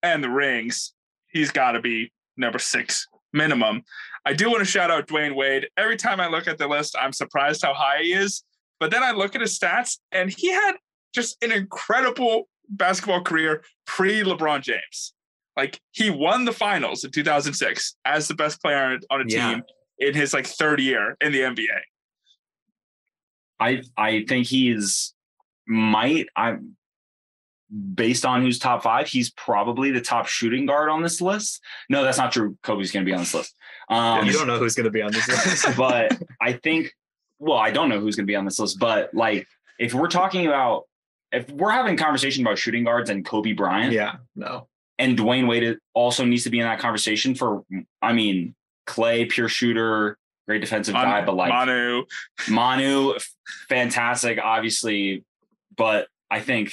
[0.02, 0.92] and the rings,
[1.28, 3.82] he's got to be number six minimum.
[4.26, 5.68] I do want to shout out Dwyane Wade.
[5.76, 8.42] Every time I look at the list, I'm surprised how high he is.
[8.80, 10.72] But then I look at his stats, and he had
[11.14, 15.14] just an incredible basketball career pre LeBron James.
[15.56, 19.54] Like he won the finals in 2006 as the best player on a Yeah.
[19.54, 19.62] team
[19.98, 21.80] in his like third year in the NBA.
[23.58, 25.14] I I think he's
[25.66, 26.56] might I
[27.94, 31.62] based on who's top five, he's probably the top shooting guard on this list.
[31.88, 32.56] No, that's not true.
[32.62, 33.54] Kobe's gonna be on this list.
[33.88, 35.66] Um you don't know who's going to be on this list.
[35.76, 36.92] but I think
[37.38, 39.46] well, I don't know who's gonna be on this list, but like
[39.78, 40.84] if we're talking about
[41.32, 44.68] if we're having a conversation about shooting guards and Kobe Bryant, yeah, no.
[44.98, 47.64] and Dwyane Wade also needs to be in that conversation for
[48.00, 48.54] I mean,
[48.86, 52.04] Klay, pure shooter, great defensive guy, but like Manu,
[52.48, 53.14] Manu,
[53.68, 55.24] fantastic, obviously.
[55.76, 56.72] But I think,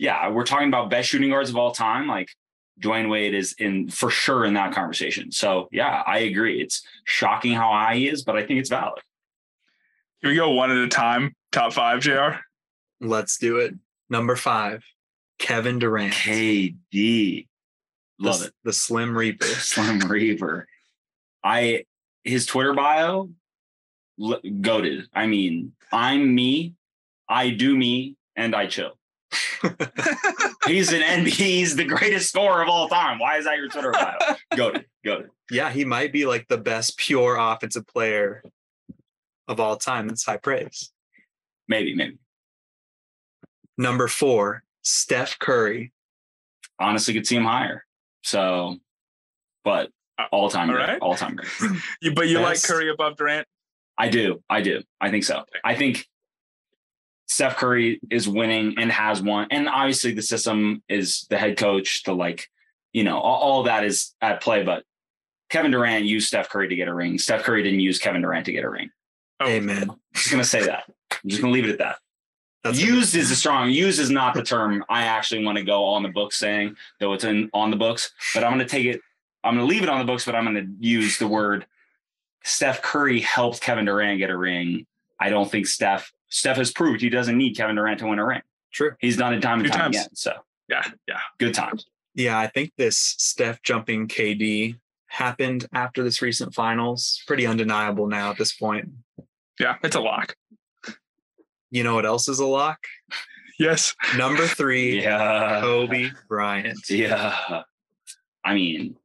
[0.00, 2.06] yeah, we're talking about best shooting guards of all time.
[2.06, 2.30] Like
[2.80, 5.30] Dwyane Wade is in for sure in that conversation.
[5.30, 6.62] So yeah, I agree.
[6.62, 9.02] It's shocking how high he is, but I think it's valid.
[10.22, 11.36] can we go one at a time?
[11.52, 12.38] Top five, Jr.
[13.02, 13.74] Let's do it.
[14.08, 14.82] Number five,
[15.38, 16.14] Kevin Durant.
[16.14, 17.46] KD.
[18.18, 18.54] Love the, it.
[18.64, 19.44] The Slim Reaper.
[19.44, 20.66] Slim Reaper.
[21.44, 21.84] I
[22.24, 23.28] his Twitter bio
[24.62, 25.08] goaded.
[25.12, 26.72] I mean, I'm me,
[27.28, 28.94] I do me, and I chill.
[30.66, 33.18] he's an NBA, he's the greatest scorer of all time.
[33.18, 34.16] Why is that your Twitter bio?
[34.56, 35.30] Goaded, goaded.
[35.50, 38.42] yeah, he might be like the best pure offensive player
[39.48, 40.08] of all time.
[40.08, 40.90] That's high praise.
[41.68, 42.18] Maybe, maybe.
[43.78, 45.92] Number four, Steph Curry.
[46.78, 47.84] Honestly, could see him higher.
[48.22, 48.76] So,
[49.64, 50.98] but uh, all time All great, right.
[51.00, 51.72] all time great.
[52.00, 53.46] You, but you Best- like Curry above Durant?
[53.98, 54.42] I do.
[54.48, 54.82] I do.
[55.00, 55.44] I think so.
[55.62, 56.06] I think
[57.30, 59.46] Steph Curry is winning and has won.
[59.52, 62.48] And obviously the system is the head coach, the like,
[62.92, 64.64] you know, all, all that is at play.
[64.64, 64.82] But
[65.48, 67.18] Kevin Durant used Steph Curry to get a ring.
[67.18, 68.90] Steph Curry didn't use Kevin Durant to get a ring.
[69.38, 69.90] Oh, Amen.
[69.90, 70.82] I'm just gonna say that.
[70.88, 71.98] I'm just gonna leave it at that.
[72.64, 75.84] That's used is a strong used is not the term I actually want to go
[75.84, 78.10] on the books saying, though it's in on the books.
[78.34, 79.00] But I'm gonna take it,
[79.44, 81.64] I'm gonna leave it on the books, but I'm gonna use the word
[82.42, 84.84] Steph Curry helped Kevin Durant get a ring.
[85.20, 88.26] I don't think Steph Steph has proved he doesn't need Kevin Durant to win a
[88.26, 88.42] ring.
[88.72, 88.92] true.
[89.00, 89.96] He's done it time and Two time times.
[89.96, 90.14] again.
[90.14, 90.32] So
[90.68, 91.20] Yeah, yeah.
[91.38, 91.86] good times.
[92.14, 97.22] Yeah, I think this Steph jumping KD happened after this recent finals.
[97.26, 98.88] Pretty undeniable now at this point.
[99.58, 100.34] Yeah, it's a lock.
[101.70, 102.78] You know what else is a lock?
[103.58, 103.94] Yes.
[104.16, 105.60] Number three, Yeah.
[105.60, 106.78] Kobe Bryant.
[106.88, 107.62] Yeah.
[108.44, 108.96] I mean,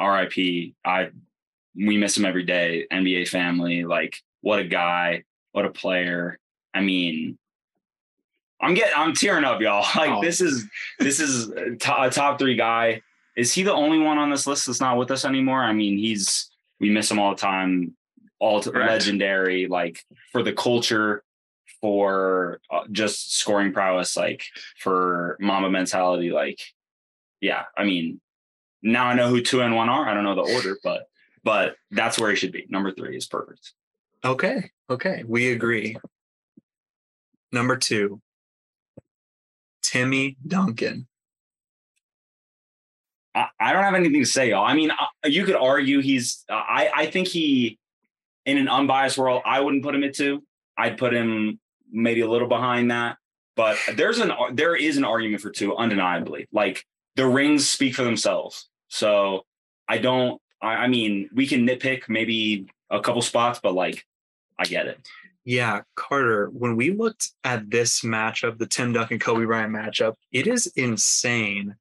[0.00, 0.74] RIP.
[0.84, 1.10] I
[1.74, 2.86] we miss him every day.
[2.92, 3.84] NBA family.
[3.84, 6.38] Like, what a guy, what a player.
[6.78, 7.36] I mean,
[8.60, 9.84] I'm getting I'm tearing up, y'all.
[9.96, 10.22] Like Oh.
[10.22, 10.64] this is
[11.00, 13.02] this is a top three guy.
[13.36, 15.62] Is he the only one on this list that's not with us anymore?
[15.62, 16.50] I mean, he's
[16.80, 17.96] we miss him all the time.
[18.40, 18.88] All Correct.
[18.90, 21.24] legendary, like for the culture,
[21.80, 24.44] for uh, just scoring prowess, like
[24.78, 26.30] for Mamba mentality.
[26.30, 26.60] Like,
[27.40, 28.20] yeah, I mean,
[28.80, 30.08] now I know who two and one are.
[30.08, 31.08] I don't know the order, but
[31.42, 32.66] but that's where he should be.
[32.68, 33.72] Number three is perfect.
[34.24, 34.70] Okay.
[34.88, 35.24] Okay.
[35.26, 35.96] We agree.
[37.52, 38.20] Number two,
[39.82, 41.06] Timmy Duncan.
[43.34, 44.64] I, don't have anything to say, y'all.
[44.64, 46.44] I mean, uh, you could argue he's.
[46.48, 47.78] Uh, I I think he,
[48.44, 50.42] in an unbiased world, I wouldn't put him at two.
[50.76, 53.16] I'd put him maybe a little behind that.
[53.56, 56.48] But there's an there is an argument for two, undeniably.
[56.52, 56.84] Like
[57.16, 58.68] the rings speak for themselves.
[58.88, 59.44] So
[59.88, 60.40] I don't.
[60.60, 64.04] I, I mean, we can nitpick maybe a couple spots, but like,
[64.58, 65.00] I get it.
[65.48, 70.12] Yeah, Carter, when we looked at this matchup, the Tim Duncan and Kobe Bryant matchup,
[70.30, 71.74] it is insane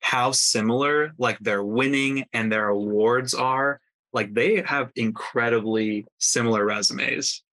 [0.00, 3.80] how similar like their winning and their awards are.
[4.12, 7.44] Like they have incredibly similar resumes.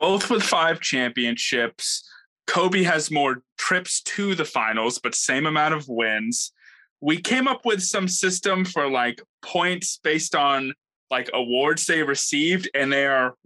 [0.00, 2.02] Both with five championships.
[2.48, 6.52] Kobe has more trips to the finals, but same amount of wins.
[7.00, 10.74] We came up with some system for like points based on
[11.08, 13.36] like awards they received, and they are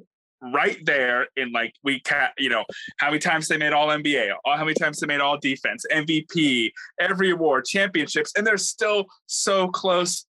[0.42, 2.64] right there in like we can you know
[2.98, 6.72] how many times they made all NBA, how many times they made all defense, MVP,
[7.00, 10.26] every award, championships, and they're still so close.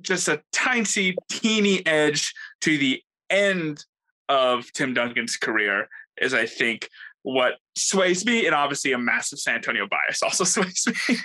[0.00, 3.84] Just a tiny, teeny edge to the end
[4.28, 5.88] of Tim Duncan's career
[6.20, 6.88] is, I think,
[7.22, 11.16] what sways me, and obviously a massive San Antonio bias also sways me.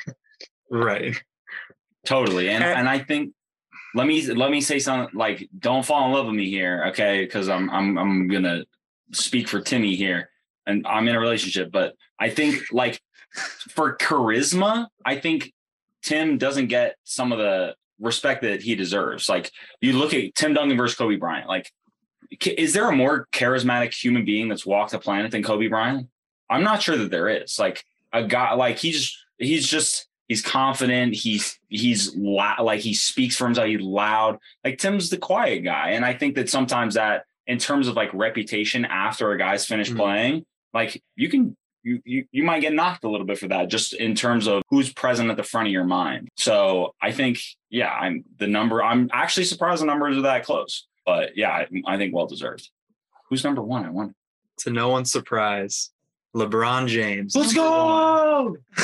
[0.72, 1.22] Right.
[2.06, 2.50] Totally.
[2.50, 3.34] And And- and I think
[3.96, 7.24] let me let me say something like don't fall in love with me here, okay?
[7.24, 8.66] Because I'm I'm I'm gonna
[9.12, 10.30] speak for Timmy here.
[10.66, 13.02] And I'm in a relationship, but I think like
[13.70, 15.54] for charisma, I think
[16.02, 19.28] Tim doesn't get some of the respect that he deserves.
[19.28, 21.70] Like you look at Tim Duncan versus Kobe Bryant, like
[22.46, 26.08] is there a more charismatic human being that's walked the planet than Kobe Bryant?
[26.50, 27.60] I'm not sure that there is.
[27.60, 31.14] Like a guy like he's he's just he's confident.
[31.14, 33.68] He's he's la- like he speaks for himself.
[33.68, 34.40] He's loud.
[34.64, 38.14] Like Tim's the quiet guy, and I think that sometimes that in terms of like
[38.14, 39.98] reputation after a guy's finished Mhm.
[39.98, 41.56] playing, like you can.
[41.86, 44.64] You, you, you might get knocked a little bit for that just in terms of
[44.70, 46.30] who's present at the front of your mind.
[46.38, 48.82] So I think, yeah, I'm the number.
[48.82, 52.70] I'm actually surprised the numbers are that close, but yeah, I, I think well deserved.
[53.30, 53.84] Who's number one?
[53.86, 54.14] I wonder.
[54.60, 55.90] To no one's surprise,
[56.36, 57.36] LeBron James.
[57.36, 58.58] Let's go.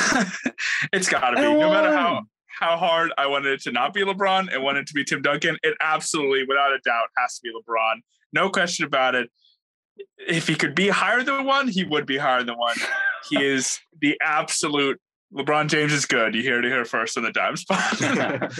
[0.92, 1.42] it's got to be.
[1.42, 2.22] No matter how
[2.60, 5.22] how hard I wanted it to not be LeBron and wanted it to be Tim
[5.22, 7.96] Duncan, it absolutely, without a doubt, has to be LeBron.
[8.32, 9.30] No question about it.
[10.18, 12.76] If he could be higher than one, he would be higher than one.
[13.28, 15.00] he is the absolute.
[15.32, 16.34] LeBron James is good.
[16.34, 18.52] You hear it here first in the dime spot.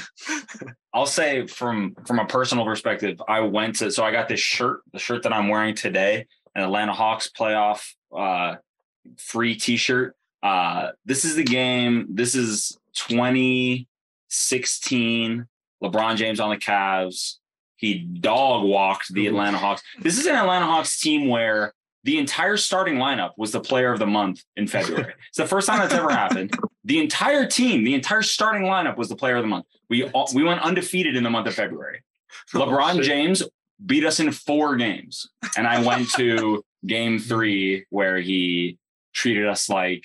[0.95, 4.80] I'll say from from a personal perspective, I went to so I got this shirt,
[4.93, 7.84] the shirt that I'm wearing today, an Atlanta Hawks playoff
[8.16, 8.57] uh,
[9.16, 10.16] free T-shirt.
[10.42, 12.07] Uh, this is the game.
[12.11, 15.46] This is 2016.
[15.82, 17.36] LeBron James on the Cavs.
[17.76, 19.82] He dog walked the Atlanta Hawks.
[20.01, 21.74] This is an Atlanta Hawks team where
[22.05, 25.14] the entire starting lineup was the player of the month in February.
[25.28, 26.53] it's the first time that's ever happened.
[26.84, 29.66] The entire team, the entire starting lineup was the player of the month.
[29.88, 32.03] We all, we went undefeated in the month of February.
[32.55, 33.42] LeBron oh, James
[33.84, 38.78] beat us in four games, and I went to game three where he
[39.13, 40.05] treated us like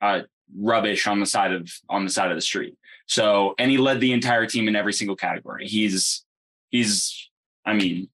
[0.00, 0.20] uh,
[0.56, 2.76] rubbish on the side of on the side of the street.
[3.06, 5.66] So, and he led the entire team in every single category.
[5.66, 6.24] He's
[6.70, 7.30] he's,
[7.64, 8.08] I mean,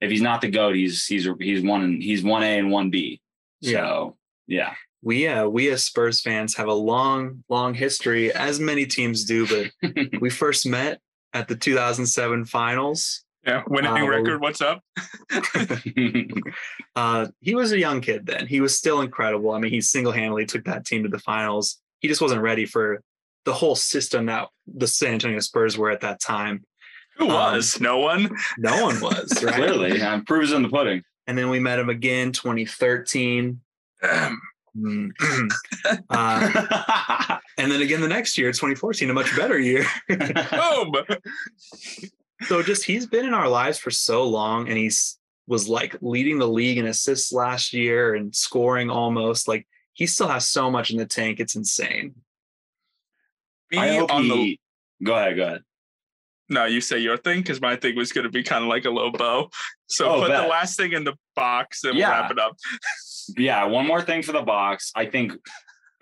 [0.00, 3.20] if he's not the goat, he's he's he's one he's one A and one B.
[3.62, 4.16] So
[4.46, 4.74] yeah.
[5.02, 9.46] We uh we as Spurs fans have a long, long history, as many teams do,
[9.46, 11.00] but we first met
[11.32, 13.23] at the 2007 finals.
[13.46, 14.40] Yeah, winning uh, record.
[14.40, 14.82] What's up?
[16.96, 18.46] uh, he was a young kid then.
[18.46, 19.50] He was still incredible.
[19.50, 21.78] I mean, he single-handedly took that team to the finals.
[22.00, 23.02] He just wasn't ready for
[23.44, 26.64] the whole system that the San Antonio Spurs were at that time.
[27.18, 27.76] Who um, was?
[27.76, 28.30] Um, no one.
[28.58, 29.30] No one was.
[29.44, 29.54] Right?
[29.56, 31.02] Clearly, yeah, proves in the pudding.
[31.26, 33.60] And then we met him again, 2013.
[34.76, 35.10] Mm.
[36.10, 39.86] uh, and then again the next year, 2014, a much better year.
[40.08, 40.92] Boom.
[42.42, 46.38] So just he's been in our lives for so long, and he's was like leading
[46.38, 49.46] the league in assists last year and scoring almost.
[49.46, 51.40] Like he still has so much in the tank.
[51.40, 52.14] It's insane.
[53.70, 54.28] Be I hope he,
[55.00, 55.62] the, go ahead, go ahead.
[56.48, 58.84] No, you say your thing because my thing was going to be kind of like
[58.84, 59.50] a low bow.
[59.86, 60.42] So oh, put bet.
[60.42, 62.08] the last thing in the box and yeah.
[62.08, 62.56] we'll wrap it up.
[63.36, 64.92] yeah, one more thing for the box.
[64.94, 65.32] I think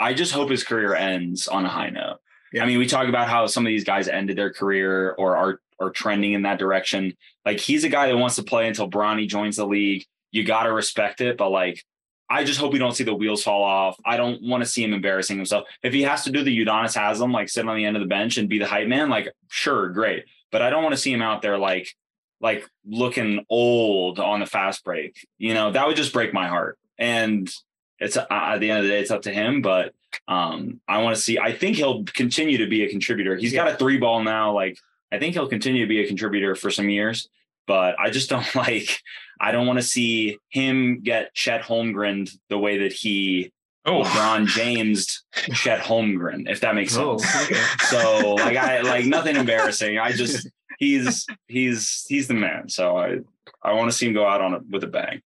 [0.01, 2.19] I just hope his career ends on a high note.
[2.53, 2.65] Yeah.
[2.65, 5.61] I mean, we talk about how some of these guys ended their career or are
[5.81, 7.17] are trending in that direction.
[7.45, 10.05] Like he's a guy that wants to play until Bronny joins the league.
[10.31, 11.85] You got to respect it, but like
[12.33, 13.99] I just hope we don't see the wheels fall off.
[14.07, 15.69] I don't want to see him embarrassing himself.
[15.83, 18.09] If he has to do the Udonis Haslem, like sit on the end of the
[18.09, 20.25] bench and be the hype man, like sure, great.
[20.51, 21.95] But I don't want to see him out there like
[22.41, 25.27] like looking old on the fast break.
[25.39, 26.79] You know, that would just break my heart.
[26.99, 27.53] And
[27.99, 29.63] it's uh, at the end of the day, it's up to him.
[29.63, 29.95] But
[30.27, 31.39] um, I want to see.
[31.39, 33.37] I think he'll continue to be a contributor.
[33.37, 34.53] He's got a three ball now.
[34.53, 34.79] Like
[35.13, 37.29] I think he'll continue to be a contributor for some years.
[37.67, 38.99] But I just don't like
[39.41, 43.53] I don't want to see him get Chet Holmgren the way that he
[43.85, 44.03] oh.
[44.03, 47.33] LeBron James Chet Holmgren, if that makes oh, sense.
[47.37, 47.61] Oh, okay.
[47.87, 49.99] So like I like nothing embarrassing.
[49.99, 50.49] I just
[50.79, 52.69] he's he's he's the man.
[52.69, 53.19] So I
[53.63, 55.23] I want to see him go out on it with a bang.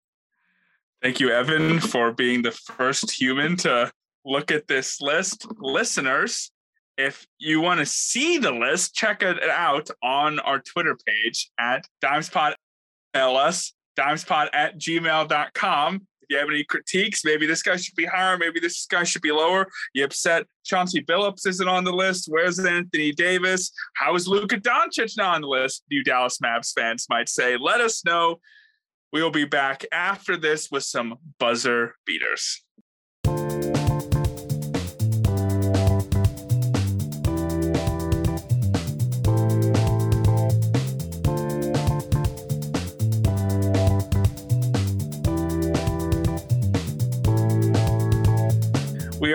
[1.02, 3.92] Thank you, Evan, for being the first human to
[4.24, 5.46] look at this list.
[5.58, 6.50] Listeners,
[6.98, 11.86] if you want to see the list, check it out on our Twitter page at
[12.02, 12.54] DimesPod
[13.14, 15.94] LS dimespot at gmail.com.
[15.96, 19.22] If you have any critiques, maybe this guy should be higher, maybe this guy should
[19.22, 19.68] be lower.
[19.94, 22.26] You upset Chauncey Billups isn't on the list.
[22.28, 23.70] Where's Anthony Davis?
[23.94, 25.84] How is Luka Doncic not on the list?
[25.88, 27.56] You Dallas Mavs fans might say.
[27.56, 28.40] Let us know.
[29.12, 32.64] We will be back after this with some buzzer beaters.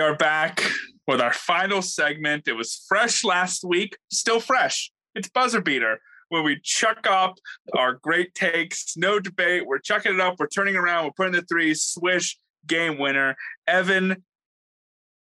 [0.02, 0.60] Are back
[1.06, 2.48] with our final segment.
[2.48, 4.90] It was fresh last week, still fresh.
[5.14, 7.38] It's Buzzer Beater, where we chuck up
[7.76, 9.64] our great takes, no debate.
[9.64, 12.36] We're chucking it up, we're turning around, we're putting the three, swish,
[12.66, 13.36] game winner.
[13.68, 14.24] Evan,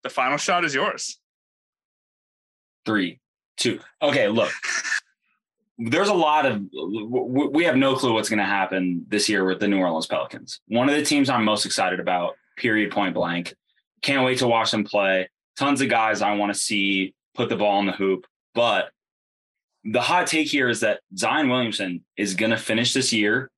[0.05, 1.19] the final shot is yours.
[2.87, 3.19] Three,
[3.57, 3.81] two.
[4.01, 4.53] Okay, look.
[5.81, 9.61] There's a lot of we have no clue what's going to happen this year with
[9.61, 10.61] the New Orleans Pelicans.
[10.67, 13.55] One of the teams I'm most excited about, period, point blank.
[14.03, 15.29] Can't wait to watch them play.
[15.57, 18.27] Tons of guys I want to see put the ball in the hoop.
[18.55, 18.91] But
[19.85, 23.51] the hot take here is that Zion Williamson is going to finish this year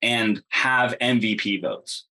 [0.00, 2.06] and have MVP votes.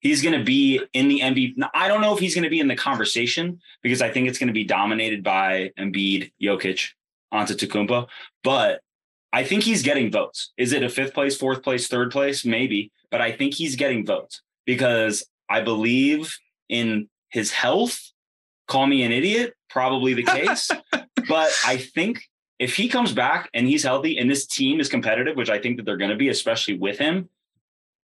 [0.00, 1.54] He's going to be in the MVP.
[1.74, 4.38] I don't know if he's going to be in the conversation because I think it's
[4.38, 6.90] going to be dominated by Embiid, Jokic,
[7.32, 8.06] Antetokounmpo.
[8.44, 8.82] But
[9.32, 10.52] I think he's getting votes.
[10.56, 12.44] Is it a fifth place, fourth place, third place?
[12.44, 12.92] Maybe.
[13.10, 16.38] But I think he's getting votes because I believe
[16.68, 18.00] in his health,
[18.66, 20.70] call me an idiot, probably the case.
[21.28, 22.22] but I think
[22.58, 25.76] if he comes back and he's healthy and this team is competitive, which I think
[25.76, 27.28] that they're going to be, especially with him,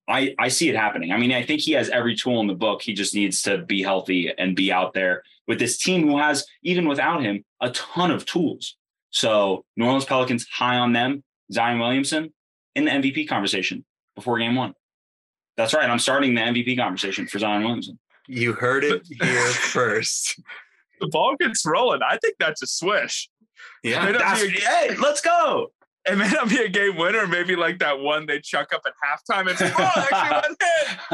[0.08, 1.12] I, I see it happening.
[1.12, 2.82] I mean, I think he has every tool in the book.
[2.82, 6.46] He just needs to be healthy and be out there with this team who has,
[6.62, 8.76] even without him, a ton of tools.
[9.10, 11.22] So New Orleans Pelicans high on them.
[11.52, 12.32] Zion Williamson
[12.74, 13.84] in the MVP conversation
[14.14, 14.74] before game one.
[15.56, 15.88] That's right.
[15.88, 17.98] I'm starting the MVP conversation for Zion Williamson.
[18.30, 20.40] You heard it here first.
[21.00, 22.00] The ball gets rolling.
[22.08, 23.28] I think that's a swish.
[23.82, 24.06] Yeah.
[24.06, 25.72] A- hey, let's go.
[26.06, 28.92] It may not be a game winner, maybe like that one they chuck up at
[29.04, 29.48] halftime.
[29.50, 30.56] It's like, oh, actually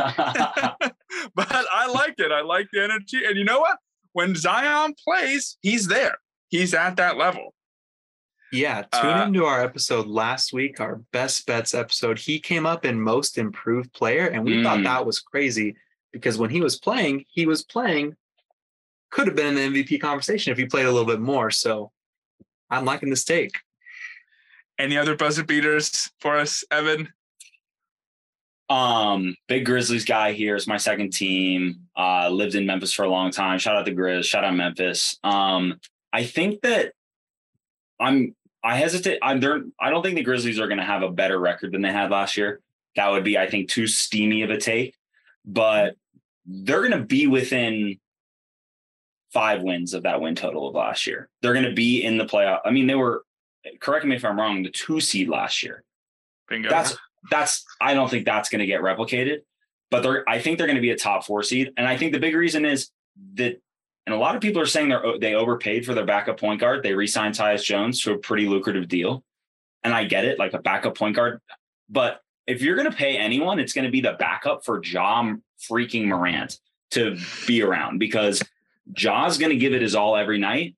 [0.06, 0.90] went in.
[1.34, 2.30] but I like it.
[2.30, 3.24] I like the energy.
[3.24, 3.78] And you know what?
[4.12, 6.16] When Zion plays, he's there.
[6.48, 7.52] He's at that level.
[8.52, 12.18] Yeah, tune Uh, into our episode last week, our best bets episode.
[12.20, 14.84] He came up in most improved player, and we thought Mm.
[14.84, 15.74] that was crazy
[16.16, 18.16] because when he was playing, he was playing,
[19.10, 21.50] could have been in the MVP conversation if he played a little bit more.
[21.50, 21.92] So
[22.70, 23.56] I'm liking this take.
[24.78, 27.08] Any other buzzer beaters for us, Evan?
[28.68, 31.86] Um, big Grizzlies guy here is my second team.
[31.96, 33.58] Uh, lived in Memphis for a long time.
[33.58, 34.24] Shout out the Grizz.
[34.24, 35.18] Shout out Memphis.
[35.22, 35.78] Um,
[36.12, 36.92] I think that
[38.00, 38.34] I'm.
[38.64, 39.20] I hesitate.
[39.22, 39.62] I'm there.
[39.80, 42.10] I don't think the Grizzlies are going to have a better record than they had
[42.10, 42.60] last year.
[42.96, 44.96] That would be, I think, too steamy of a take.
[45.44, 45.94] But
[46.46, 47.98] they're going to be within
[49.32, 51.28] five wins of that win total of last year.
[51.42, 52.60] They're going to be in the playoff.
[52.64, 53.24] I mean, they were.
[53.80, 54.62] Correct me if I'm wrong.
[54.62, 55.82] The two seed last year
[56.48, 56.70] Bingo.
[56.70, 56.96] that's
[57.30, 59.38] that's I don't think that's going to get replicated,
[59.90, 62.12] but they're I think they're going to be a top four seed, and I think
[62.12, 62.90] the big reason is
[63.34, 63.60] that,
[64.06, 66.82] and a lot of people are saying they're they overpaid for their backup point guard.
[66.82, 69.24] They re-signed Tyus Jones to a pretty lucrative deal,
[69.82, 71.40] and I get it, like a backup point guard,
[71.88, 75.34] but if you're going to pay anyone, it's going to be the backup for Ja
[75.70, 76.58] freaking Morant
[76.92, 77.16] to
[77.46, 78.42] be around because
[78.92, 80.76] Ja's going to give it his all every night.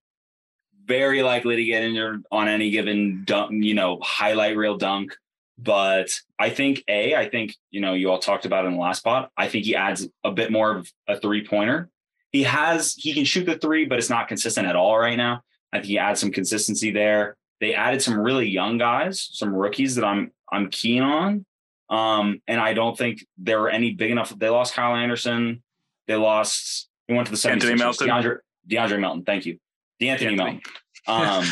[0.84, 5.14] Very likely to get injured on any given dunk, you know, highlight reel dunk.
[5.58, 6.08] But
[6.38, 9.30] I think A, I think, you know, you all talked about in the last spot.
[9.36, 11.90] I think he adds a bit more of a three pointer.
[12.30, 15.42] He has, he can shoot the three, but it's not consistent at all right now.
[15.72, 17.36] I think he adds some consistency there.
[17.60, 21.44] They added some really young guys, some rookies that I'm I'm keen on.
[21.90, 24.36] Um, and I don't think there were any big enough.
[24.36, 25.62] They lost Kyle Anderson.
[26.06, 26.88] They lost.
[27.06, 27.52] He went to the 76ers.
[27.52, 28.08] Anthony Melton.
[28.08, 28.36] DeAndre,
[28.68, 29.24] DeAndre Melton.
[29.24, 29.58] Thank you,
[30.00, 30.36] DeAnthony Anthony.
[30.36, 30.60] Melton.
[31.06, 31.44] Um,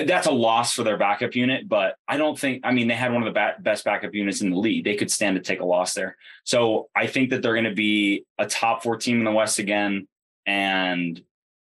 [0.06, 2.60] that's a loss for their backup unit, but I don't think.
[2.64, 4.84] I mean, they had one of the ba- best backup units in the league.
[4.84, 6.16] They could stand to take a loss there.
[6.44, 9.58] So I think that they're going to be a top four team in the West
[9.58, 10.06] again,
[10.46, 11.20] and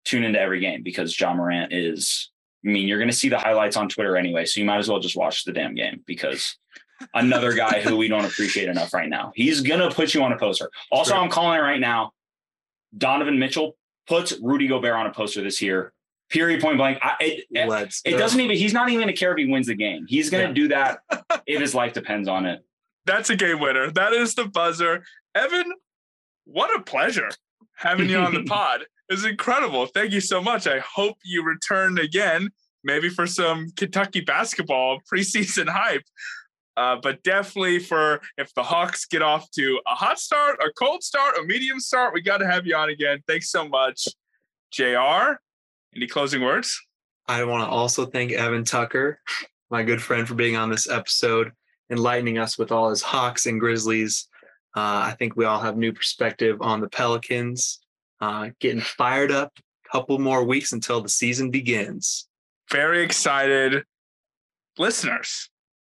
[0.05, 2.31] tune into every game because Ja Morant is.
[2.65, 4.89] I mean, you're going to see the highlights on Twitter anyway, so you might as
[4.89, 6.57] well just watch the damn game because
[7.13, 9.31] another guy who we don't appreciate enough right now.
[9.35, 10.69] He's going to put you on a poster.
[10.91, 11.21] Also, True.
[11.21, 12.11] I'm calling it right now.
[12.97, 13.75] Donovan Mitchell
[14.07, 15.93] puts Rudy Gobert on a poster this year.
[16.29, 16.61] Period.
[16.61, 16.99] Point blank.
[17.01, 18.55] I, it, it, Let's it doesn't even.
[18.57, 20.05] He's not even going to care if he wins the game.
[20.07, 20.53] He's going to Yeah.
[20.53, 20.99] do that
[21.45, 22.65] if his life depends on it.
[23.05, 23.89] That's a game winner.
[23.91, 25.03] That is the buzzer.
[25.35, 25.71] Evan,
[26.45, 27.29] what a pleasure
[27.75, 28.81] having you on the pod.
[29.07, 29.85] It's incredible.
[29.85, 30.67] Thank you so much.
[30.67, 32.49] I hope you return again,
[32.83, 36.03] maybe for some Kentucky basketball preseason hype.
[36.77, 41.03] Uh, but definitely for if the Hawks get off to a hot start, a cold
[41.03, 43.21] start, a medium start, we got to have you on again.
[43.27, 44.07] Thanks so much,
[44.71, 45.39] JR.
[45.95, 46.79] Any closing words?
[47.27, 49.19] I want to also thank Evan Tucker,
[49.71, 51.51] my good friend, for being on this episode,
[51.89, 54.27] enlightening us with all his Hawks and Grizzlies.
[54.75, 57.79] Uh, I think we all have new perspective on the Pelicans.
[58.21, 59.51] Uh, getting fired up.
[59.91, 62.27] Couple more weeks until the season begins.
[62.69, 63.83] very excited.
[64.77, 65.49] Listeners,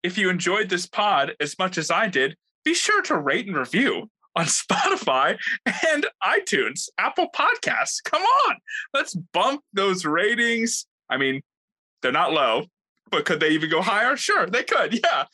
[0.04, 3.58] if you enjoyed this pod as much as I did, be sure to rate and
[3.58, 8.04] review on Spotify and iTunes, Apple Podcasts.
[8.04, 8.56] Come on,
[8.94, 10.86] let's bump those ratings.
[11.10, 11.42] I mean,
[12.02, 12.66] they're not low,
[13.12, 14.16] but could they even go higher?
[14.16, 15.00] Sure, they could.
[15.04, 15.26] Yeah,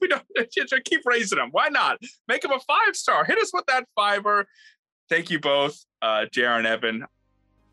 [0.00, 0.24] we don't
[0.84, 1.48] keep raising them.
[1.52, 1.98] Why not?
[2.26, 3.24] Make them a five star.
[3.24, 4.46] Hit us with that fiver.
[5.08, 7.06] Thank you both, uh, and Evan.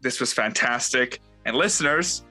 [0.01, 1.19] This was fantastic.
[1.45, 2.23] And listeners,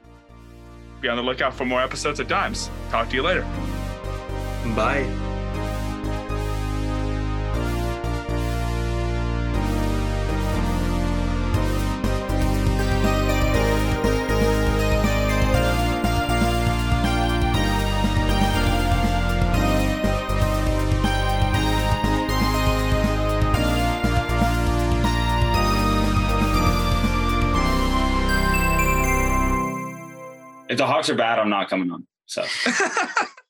[1.00, 2.70] be on the lookout for more episodes of Dimes.
[2.90, 3.44] Talk to you later.
[4.72, 5.24] Bye.
[30.68, 32.06] If the Hawks are bad, I'm not coming on.
[32.26, 32.44] So.